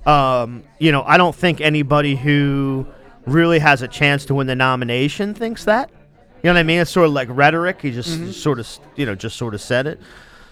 [0.06, 2.88] Um, you know, I don't think anybody who
[3.26, 5.92] really has a chance to win the nomination thinks that.
[5.92, 6.80] You know what I mean?
[6.80, 7.82] It's sort of like rhetoric.
[7.82, 10.00] He just sort of, you know, just sort of said it.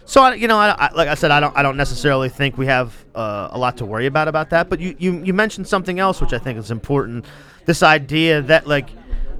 [0.09, 2.57] So I, you know, I, I, like I said, I don't, I don't necessarily think
[2.57, 4.67] we have uh, a lot to worry about about that.
[4.67, 7.25] But you, you, you mentioned something else which I think is important.
[7.65, 8.89] This idea that like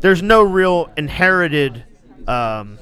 [0.02, 1.84] there's no real inherited
[2.28, 2.78] um,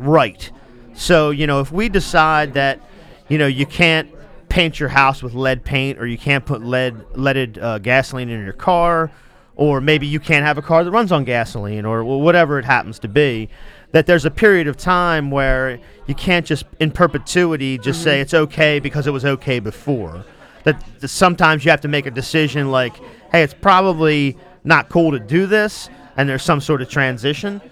[0.00, 0.50] right.
[0.94, 2.80] So you know, if we decide that
[3.28, 4.10] you know you can't
[4.48, 8.42] paint your house with lead paint, or you can't put lead leaded uh, gasoline in
[8.42, 9.12] your car,
[9.54, 12.98] or maybe you can't have a car that runs on gasoline, or whatever it happens
[12.98, 13.48] to be.
[13.92, 18.34] That there's a period of time where you can't just in perpetuity just say it's
[18.34, 20.24] okay because it was okay before.
[20.64, 22.96] That, that sometimes you have to make a decision like,
[23.32, 27.62] hey, it's probably not cool to do this, and there's some sort of transition.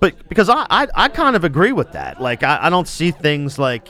[0.00, 2.20] But because I, I, I kind of agree with that.
[2.20, 3.88] Like I, I don't see things like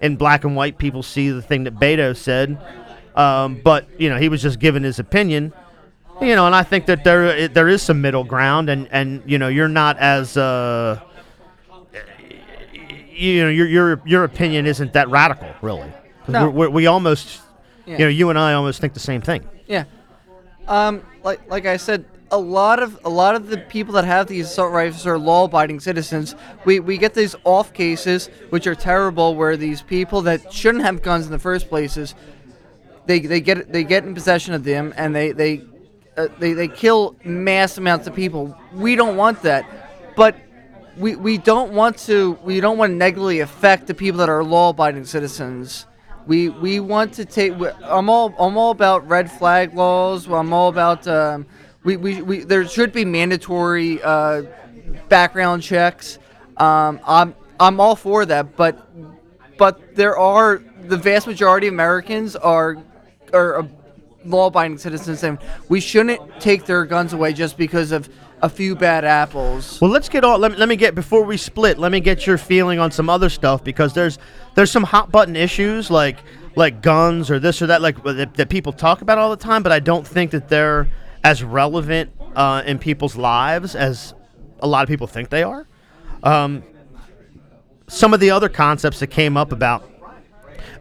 [0.00, 0.78] in black and white.
[0.78, 2.58] People see the thing that Beto said,
[3.14, 5.52] um, but you know he was just giving his opinion.
[6.20, 9.38] You know, and I think that there there is some middle ground, and, and you
[9.38, 11.00] know you're not as uh,
[13.10, 15.92] you know your your your opinion isn't that radical, really.
[16.28, 16.44] No.
[16.48, 17.40] We're, we're, we almost,
[17.84, 17.98] Yeah.
[17.98, 19.44] you know, you and I almost think the same thing.
[19.66, 19.84] Yeah.
[20.66, 24.26] Um, like like I said, a lot of a lot of the people that have
[24.28, 26.34] these assault rifles are law-abiding citizens.
[26.64, 31.02] We we get these off cases, which are terrible, where these people that shouldn't have
[31.02, 32.14] guns in the first places,
[33.06, 35.62] they they get they get in possession of them and they they
[36.16, 38.56] uh, they they kill mass amounts of people.
[38.72, 39.64] We don't want that,
[40.16, 40.36] but.
[40.96, 44.44] We, we don't want to we don't want to negatively affect the people that are
[44.44, 45.86] law-abiding citizens.
[46.24, 47.52] We we want to take.
[47.82, 50.28] I'm all I'm all about red flag laws.
[50.28, 51.04] I'm all about.
[51.08, 51.46] Um,
[51.82, 54.42] we, we, we there should be mandatory uh,
[55.08, 56.20] background checks.
[56.58, 58.88] Um, I'm I'm all for that, but
[59.58, 62.76] but there are the vast majority of Americans are
[63.32, 63.68] are
[64.24, 68.08] law-abiding citizens, and we shouldn't take their guns away just because of
[68.42, 69.80] a few bad apples.
[69.80, 70.38] Well, let's get all.
[70.38, 71.78] Let me, let me get before we split.
[71.78, 74.18] Let me get your feeling on some other stuff because there's
[74.54, 76.18] there's some hot button issues like
[76.56, 79.62] like guns or this or that like that, that people talk about all the time,
[79.62, 80.88] but I don't think that they're
[81.22, 84.14] as relevant uh, in people's lives as
[84.60, 85.66] a lot of people think they are.
[86.22, 86.62] Um,
[87.88, 89.90] some of the other concepts that came up about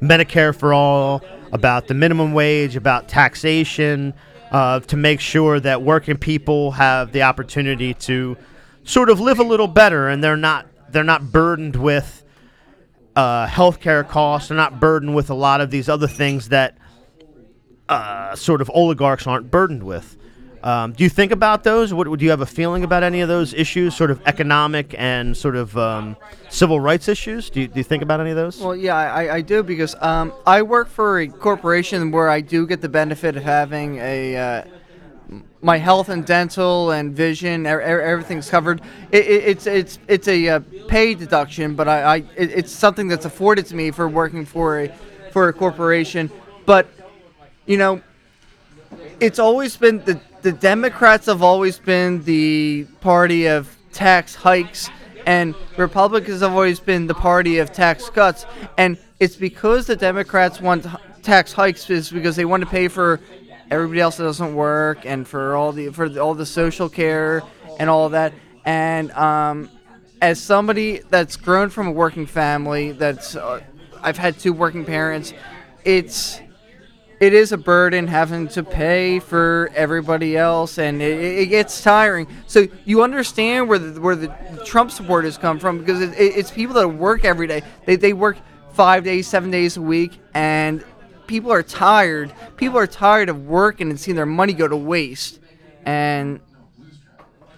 [0.02, 1.22] Medicare for all,
[1.54, 4.14] about the minimum wage, about taxation,
[4.51, 8.36] uh, to make sure that working people have the opportunity to
[8.84, 12.24] sort of live a little better, and they're not they're not burdened with
[13.16, 14.49] uh, healthcare costs.
[14.49, 16.78] They're not burdened with a lot of these other things that
[17.88, 20.18] uh, sort of oligarchs aren't burdened with.
[20.64, 21.93] Um, do you think about those?
[21.93, 25.36] What, do you have a feeling about any of those issues, sort of economic and
[25.36, 26.16] sort of um,
[26.49, 27.49] civil rights issues?
[27.49, 28.61] Do you, do you think about any of those?
[28.61, 32.66] Well, yeah, I, I do because um, I work for a corporation where I do
[32.66, 34.64] get the benefit of having a uh,
[35.61, 38.82] my health and dental and vision, er, er, everything's covered.
[39.11, 43.09] It, it, it's it's it's a uh, pay deduction, but I, I it, it's something
[43.09, 44.93] that's afforded to me for working for a
[45.32, 46.32] for a corporation.
[46.66, 46.88] But
[47.66, 48.01] you know,
[49.20, 54.89] it's always been the the Democrats have always been the party of tax hikes,
[55.26, 58.46] and Republicans have always been the party of tax cuts.
[58.78, 60.86] And it's because the Democrats want
[61.24, 63.22] tax hikes is because they want to pay for
[63.72, 67.41] everybody else that doesn't work and for all the for the, all the social care
[67.80, 68.34] and all that.
[68.66, 69.70] And um,
[70.22, 73.62] as somebody that's grown from a working family, that's uh,
[74.02, 75.34] I've had two working parents,
[75.86, 76.41] it's
[77.20, 82.28] it is a burden having to pay for everybody else, and it, it gets tiring.
[82.47, 84.28] So you understand where the where the
[84.66, 87.64] Trump supporters come from because it, it, it's people that work every day.
[87.86, 88.38] They they work
[88.74, 90.84] five days, seven days a week, and
[91.28, 92.34] people are tired.
[92.57, 95.39] People are tired of working and seeing their money go to waste,
[95.86, 96.39] and.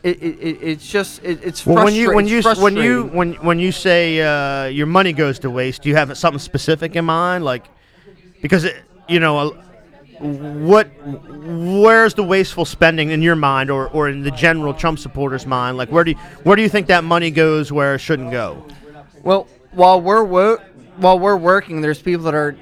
[0.04, 3.34] It, it, it, it's just it, it's Well, when you when you when you when
[3.44, 7.06] when you say uh, your money goes to waste, do you have something specific in
[7.06, 7.44] mind?
[7.44, 7.66] Like,
[8.40, 9.52] because it, you know,
[10.20, 15.46] what where's the wasteful spending in your mind, or, or in the general Trump supporters'
[15.46, 15.78] mind?
[15.78, 18.66] Like, where do you, where do you think that money goes where it shouldn't go?
[19.24, 20.62] Well, while we're wo-
[20.98, 22.56] while we're working, there's people that are,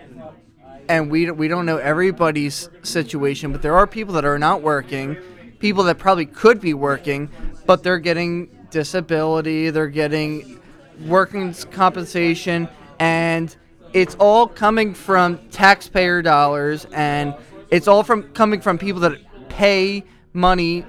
[0.90, 5.18] and we we don't know everybody's situation, but there are people that are not working,
[5.60, 7.30] people that probably could be working,
[7.66, 10.60] but they're getting disability, they're getting
[11.06, 12.68] working compensation,
[13.00, 13.56] and
[13.94, 17.36] it's all coming from taxpayer dollars, and
[17.70, 19.20] it's all from coming from people that
[19.50, 20.86] pay money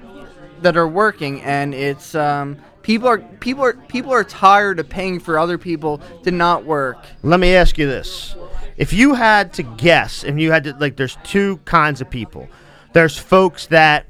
[0.61, 5.19] that are working, and it's um, people are people are people are tired of paying
[5.19, 7.05] for other people to not work.
[7.23, 8.35] Let me ask you this:
[8.77, 12.47] If you had to guess, and you had to like, there's two kinds of people.
[12.93, 14.05] There's folks that,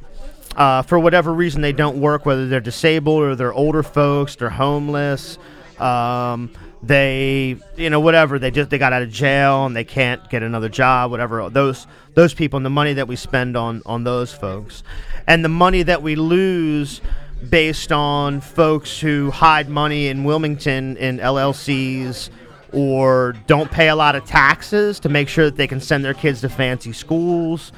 [0.55, 4.49] uh, for whatever reason, they don't work, whether they're disabled or they're older folks, they're
[4.49, 5.39] homeless.
[5.79, 6.51] Um,
[6.85, 8.37] they, you know, whatever.
[8.37, 11.11] They just they got out of jail and they can't get another job.
[11.11, 11.49] Whatever.
[11.49, 14.83] Those those people and the money that we spend on on those folks,
[15.27, 17.01] and the money that we lose
[17.49, 22.29] based on folks who hide money in Wilmington in LLCs
[22.71, 26.13] or don't pay a lot of taxes to make sure that they can send their
[26.13, 27.71] kids to fancy schools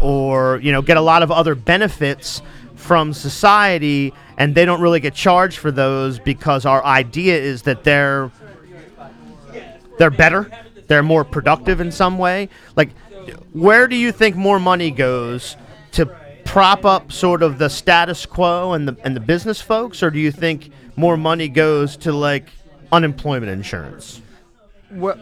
[0.00, 2.42] or you know get a lot of other benefits
[2.74, 7.84] from society and they don't really get charged for those because our idea is that
[7.84, 8.30] they're
[9.98, 10.50] they're better.
[10.86, 12.48] They're more productive in some way.
[12.76, 12.90] Like
[13.52, 15.56] where do you think more money goes?
[15.92, 16.06] To
[16.44, 20.18] prop up sort of the status quo and the and the business folks or do
[20.18, 22.50] you think more money goes to like
[22.90, 24.20] unemployment insurance?
[24.90, 25.18] Well,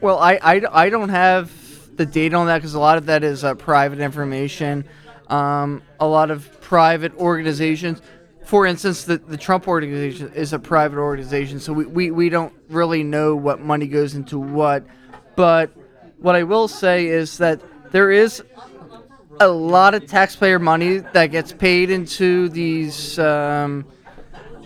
[0.00, 1.50] well, I, I, I don't have
[1.96, 4.84] the data on that because a lot of that is uh, private information.
[5.28, 8.00] Um, a lot of private organizations,
[8.46, 12.54] for instance, the, the Trump organization is a private organization, so we, we, we don't
[12.68, 14.86] really know what money goes into what.
[15.34, 15.72] But
[16.18, 18.44] what I will say is that there is
[19.40, 23.84] a lot of taxpayer money that gets paid into these um,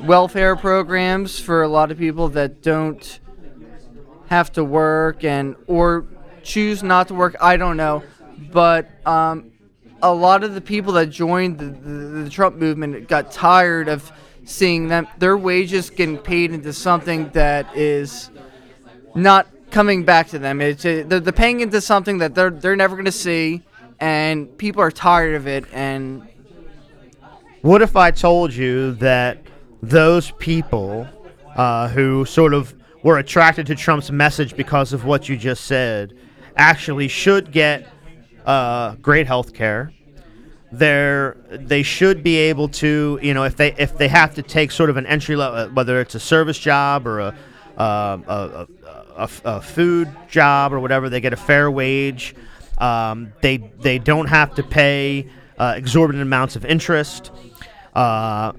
[0.02, 3.18] welfare programs for a lot of people that don't
[4.28, 6.06] have to work and or
[6.42, 7.34] choose not to work.
[7.40, 8.02] I don't know,
[8.52, 9.52] but um,
[10.02, 14.10] a lot of the people that joined the, the, the Trump movement got tired of
[14.44, 18.30] seeing them their wages getting paid into something that is
[19.14, 20.60] not coming back to them.
[20.60, 23.62] It's uh, they're, they're paying into something that they're they're never going to see,
[23.98, 25.64] and people are tired of it.
[25.72, 26.26] And
[27.62, 29.38] What if I told you that
[29.82, 31.06] those people
[31.56, 36.14] uh, who sort of were attracted to Trump's message because of what you just said
[36.56, 37.86] actually should get
[38.50, 39.92] uh, great health care?
[40.72, 44.70] They're, they should be able to, you know, if they if they have to take
[44.70, 47.34] sort of an entry level, whether it's a service job or a,
[47.76, 48.66] uh, a, a,
[49.16, 52.34] a, a food job or whatever, they get a fair wage.
[52.78, 55.28] Um, they they don't have to pay
[55.58, 57.32] uh, exorbitant amounts of interest.
[57.94, 58.52] Uh,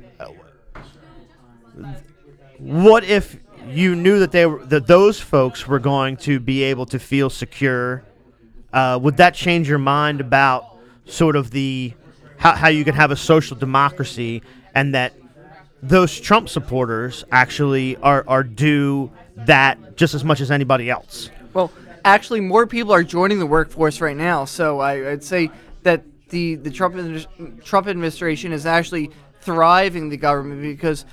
[2.60, 3.38] what if
[3.68, 7.30] you knew that they were that those folks were going to be able to feel
[7.30, 8.04] secure,
[8.74, 11.93] uh, would that change your mind about sort of the
[12.38, 14.41] how, how you can have a social democracy
[14.74, 15.13] and that
[15.84, 21.30] those Trump supporters actually are, are due that just as much as anybody else?
[21.53, 21.72] Well,
[22.05, 24.45] actually, more people are joining the workforce right now.
[24.45, 25.51] So I, I'd say
[25.84, 26.95] that the the Trump
[27.63, 29.11] Trump administration is actually
[29.41, 31.05] thriving the government because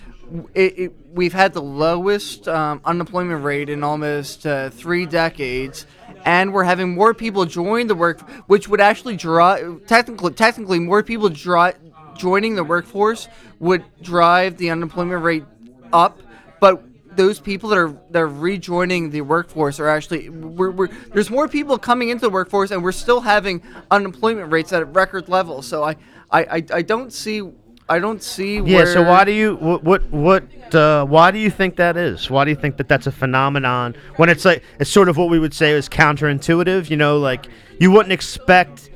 [0.55, 5.87] it, it, we've had the lowest um, unemployment rate in almost uh, three decades,
[6.25, 11.03] and we're having more people join the work, which would actually drive technically technically more
[11.03, 11.73] people dri-
[12.17, 13.29] joining the workforce
[13.61, 15.45] would drive the unemployment rate
[15.93, 16.21] up,
[16.61, 16.83] but
[17.17, 21.49] those people that are that are rejoining the workforce are actually we're, we're, there's more
[21.49, 25.67] people coming into the workforce and we're still having unemployment rates at a record levels.
[25.67, 25.97] So I,
[26.31, 27.41] I, I don't see
[27.89, 28.85] I don't see Yeah.
[28.85, 32.31] So why do you what what, what uh, why do you think that is?
[32.31, 35.31] Why do you think that that's a phenomenon when it's like it's sort of what
[35.31, 36.91] we would say is counterintuitive?
[36.91, 37.49] You know, like
[37.81, 38.91] you wouldn't expect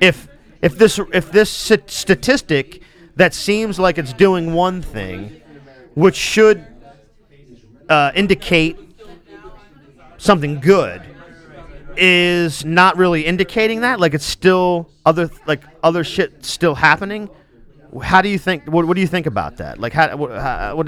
[0.00, 0.28] if
[0.62, 2.82] if this if this statistic
[3.16, 5.40] that seems like it's doing one thing,
[5.94, 6.64] which should
[7.88, 8.78] uh, indicate
[10.16, 11.02] something good,
[11.96, 14.00] is not really indicating that.
[14.00, 17.28] Like it's still other like other shit still happening.
[18.02, 18.66] How do you think?
[18.66, 19.78] What, what do you think about that?
[19.78, 20.14] Like how?
[20.16, 20.86] What, how what,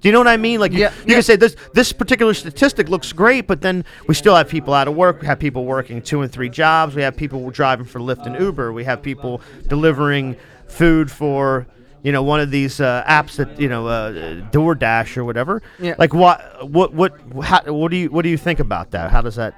[0.00, 0.60] do you know what I mean?
[0.60, 1.14] Like you- you, yeah.
[1.14, 4.86] can say this this particular statistic looks great, but then we still have people out
[4.88, 5.20] of work.
[5.20, 6.94] We have people working two and three jobs.
[6.94, 8.72] We have people driving for Lyft and Uber.
[8.72, 10.36] We have people delivering
[10.68, 11.66] food for
[12.02, 14.12] you know one of these uh, apps that you know uh,
[14.50, 15.62] DoorDash or whatever.
[15.80, 15.94] Yeah.
[15.98, 19.10] Like what what what how, what do you what do you think about that?
[19.10, 19.54] How does that?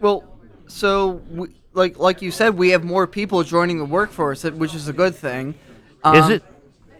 [0.00, 0.24] Well,
[0.66, 4.88] so we, like like you said, we have more people joining the workforce, which is
[4.88, 5.54] a good thing.
[6.04, 6.42] Is Um, it?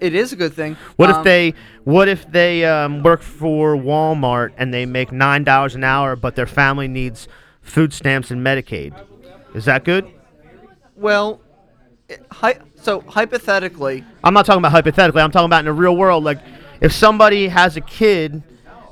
[0.00, 0.76] It is a good thing.
[0.96, 1.54] What Um, if they
[1.84, 6.36] what if they um, work for Walmart and they make nine dollars an hour, but
[6.36, 7.28] their family needs
[7.62, 8.94] food stamps and Medicaid?
[9.54, 10.06] Is that good?
[10.96, 11.40] Well,
[12.30, 15.20] hy- so hypothetically, I'm not talking about hypothetically.
[15.22, 16.24] I'm talking about in the real world.
[16.24, 16.38] Like,
[16.80, 18.42] if somebody has a kid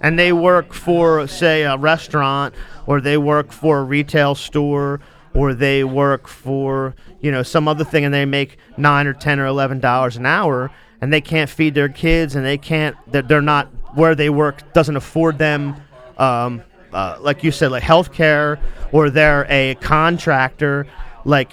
[0.01, 2.55] and they work for, say, a restaurant,
[2.87, 5.01] or they work for a retail store,
[5.39, 9.39] or they work for, you know, some other thing, and they make nine or ten
[9.39, 10.71] or eleven dollars an hour,
[11.01, 14.73] and they can't feed their kids, and they can't, they're, they're not where they work
[14.73, 15.77] doesn't afford them.
[16.19, 16.63] Um,
[16.93, 18.59] uh, like you said, like health care,
[18.93, 20.87] or they're a contractor,
[21.25, 21.53] like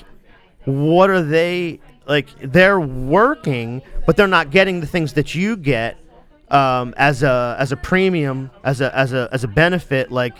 [0.65, 5.97] what are they like they're working but they're not getting the things that you get
[6.49, 10.35] um, as a as a premium as a as a as a benefit like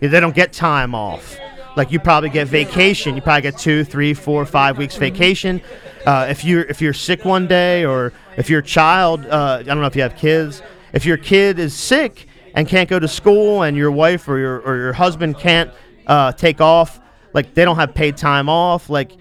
[0.00, 1.36] they don't get time off
[1.76, 3.14] like you probably get vacation.
[3.14, 5.60] You probably get two three four five weeks vacation.
[6.04, 9.80] Uh, if you're if you're sick one day or if your child uh, i don't
[9.80, 10.62] know if you have kids
[10.92, 14.60] if your kid is sick and can't go to school and your wife or your
[14.60, 15.70] or your husband can't
[16.06, 17.00] uh, take off
[17.32, 19.12] like they don't have paid time off like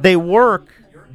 [0.00, 0.68] they work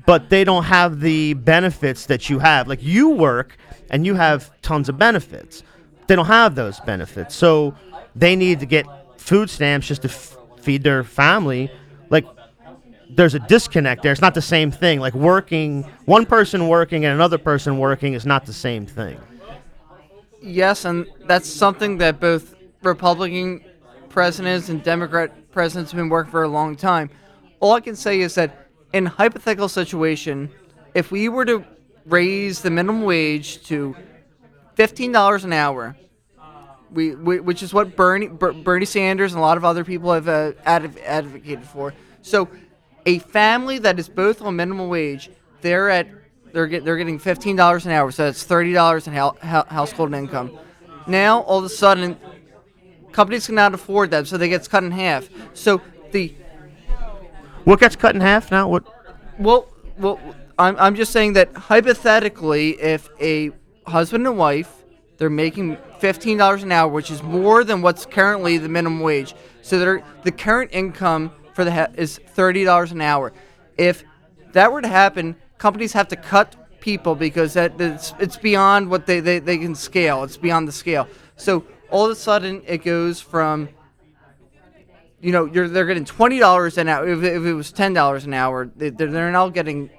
[0.10, 2.68] but they don't have the benefits that you have.
[2.68, 3.56] Like you work
[3.92, 5.62] and you have tons of benefits.
[6.08, 7.36] They don't have those benefits.
[7.36, 7.76] So
[8.16, 8.88] they need to get
[9.18, 11.72] food stamps just to f- feed their family
[12.10, 12.26] like
[13.10, 14.12] there's a disconnect there.
[14.12, 15.00] It's not the same thing.
[15.00, 19.20] Like working one person working and another person working is not the same thing.
[20.42, 23.62] Yes, and that's something that both Republican
[24.10, 27.10] presidents and Democrat presidents have been working for a long time.
[27.60, 30.50] All I can say is that in hypothetical situation,
[30.94, 31.66] if we were to
[32.06, 33.96] raise the minimum wage to
[34.76, 35.98] fifteen dollars an hour,
[36.92, 40.28] we, we which is what Bernie Bernie Sanders and a lot of other people have
[40.28, 41.94] uh, advocated for.
[42.22, 42.50] So,
[43.06, 45.30] a family that is both on minimum wage,
[45.62, 46.08] they're at
[46.54, 49.68] they're get, they're getting fifteen dollars an hour, so that's thirty dollars in hou- hou-
[49.68, 50.58] household income.
[51.08, 52.18] Now, all of a sudden,
[53.12, 55.30] companies cannot afford that, so they gets cut in half.
[55.54, 55.82] So
[56.12, 56.36] the
[57.64, 58.84] what gets cut in half now what
[59.40, 59.68] well,
[59.98, 60.20] well,
[60.58, 63.52] I'm, I'm just saying that hypothetically, if a
[63.88, 64.79] husband and wife,
[65.20, 69.36] they're making fifteen dollars an hour, which is more than what's currently the minimum wage.
[69.62, 73.34] So the current income for the is thirty dollars an hour.
[73.78, 74.04] If
[74.54, 79.06] that were to happen, companies have to cut people because that it's, it's beyond what
[79.06, 80.24] they, they, they can scale.
[80.24, 81.08] It's beyond the scale.
[81.36, 83.70] So all of a sudden, it goes from
[85.22, 87.08] you know, they're getting twenty dollars an hour.
[87.08, 89.90] If, if it was ten dollars an hour, they, they're, they're now getting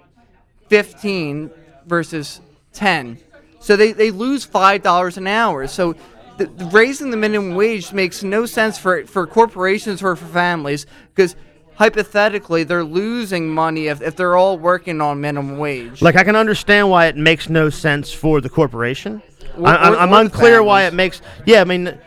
[0.68, 1.50] fifteen
[1.86, 2.40] versus
[2.72, 3.18] ten.
[3.60, 5.66] So they, they lose five dollars an hour.
[5.66, 5.94] So
[6.38, 11.36] the, raising the minimum wage makes no sense for for corporations or for families because
[11.74, 16.02] hypothetically they're losing money if, if they're all working on minimum wage.
[16.02, 19.22] like i can understand why it makes no sense for the corporation
[19.56, 21.22] Or- I, I'm, or- I'm or unclear why it makes.
[21.46, 21.98] Yeah, I mean,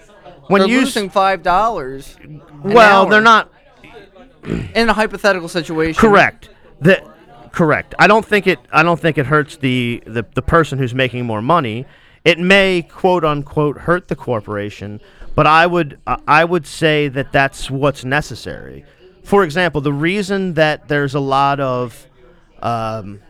[0.48, 2.16] when They're you losing five dollars.
[2.64, 3.52] well, they're not
[4.44, 6.00] in a hypothetical situation.
[6.00, 6.50] correct.
[6.82, 7.02] The
[7.54, 7.96] correct.
[7.98, 8.60] I don't think it.
[8.72, 11.86] I don't think it hurts the, the the person who's making more money.
[12.26, 15.00] It may quote unquote hurt the corporation,
[15.36, 18.84] but I would I- I would say that that's what's necessary.
[19.24, 22.08] For example, the reason that there's a lot of
[22.62, 23.22] um,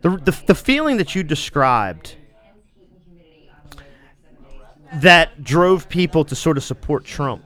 [0.00, 2.16] the, the the feeling that you described
[4.94, 7.44] that drove people to sort of support Trump,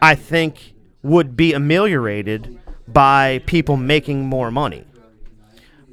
[0.00, 2.58] I think would be ameliorated
[2.88, 4.84] by people making more money.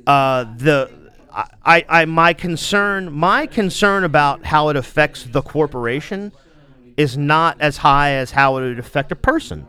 [0.06, 0.90] Uh, the
[1.66, 6.32] I, I, my concern my concern about how it affects the corporation
[6.98, 9.66] is not as high as how it would affect a person.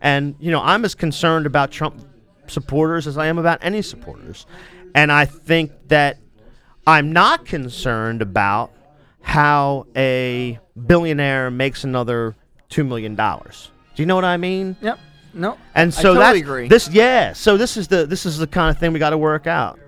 [0.00, 2.06] And you know, I'm as concerned about Trump
[2.46, 4.46] supporters as I am about any supporters.
[4.94, 6.18] And I think that
[6.86, 8.72] I'm not concerned about
[9.22, 12.36] how a billionaire makes another
[12.68, 13.70] two million dollars.
[13.94, 14.76] Do you know what I mean?
[14.80, 14.98] Yep.
[15.32, 15.56] No.
[15.74, 16.68] And I so totally that's agree.
[16.68, 16.88] this.
[16.88, 17.32] Yeah.
[17.32, 19.78] So this is the this is the kind of thing we got to work out.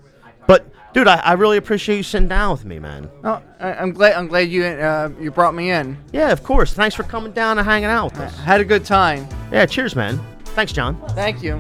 [0.47, 3.11] But dude, I, I really appreciate you sitting down with me, man.
[3.25, 4.15] Oh, I, I'm glad.
[4.15, 5.97] I'm glad you uh, you brought me in.
[6.13, 6.73] Yeah, of course.
[6.73, 8.39] Thanks for coming down and hanging out with us.
[8.39, 9.27] Had a good time.
[9.51, 9.67] Yeah.
[9.67, 10.21] Cheers, man.
[10.45, 11.01] Thanks, John.
[11.11, 11.59] Thank you.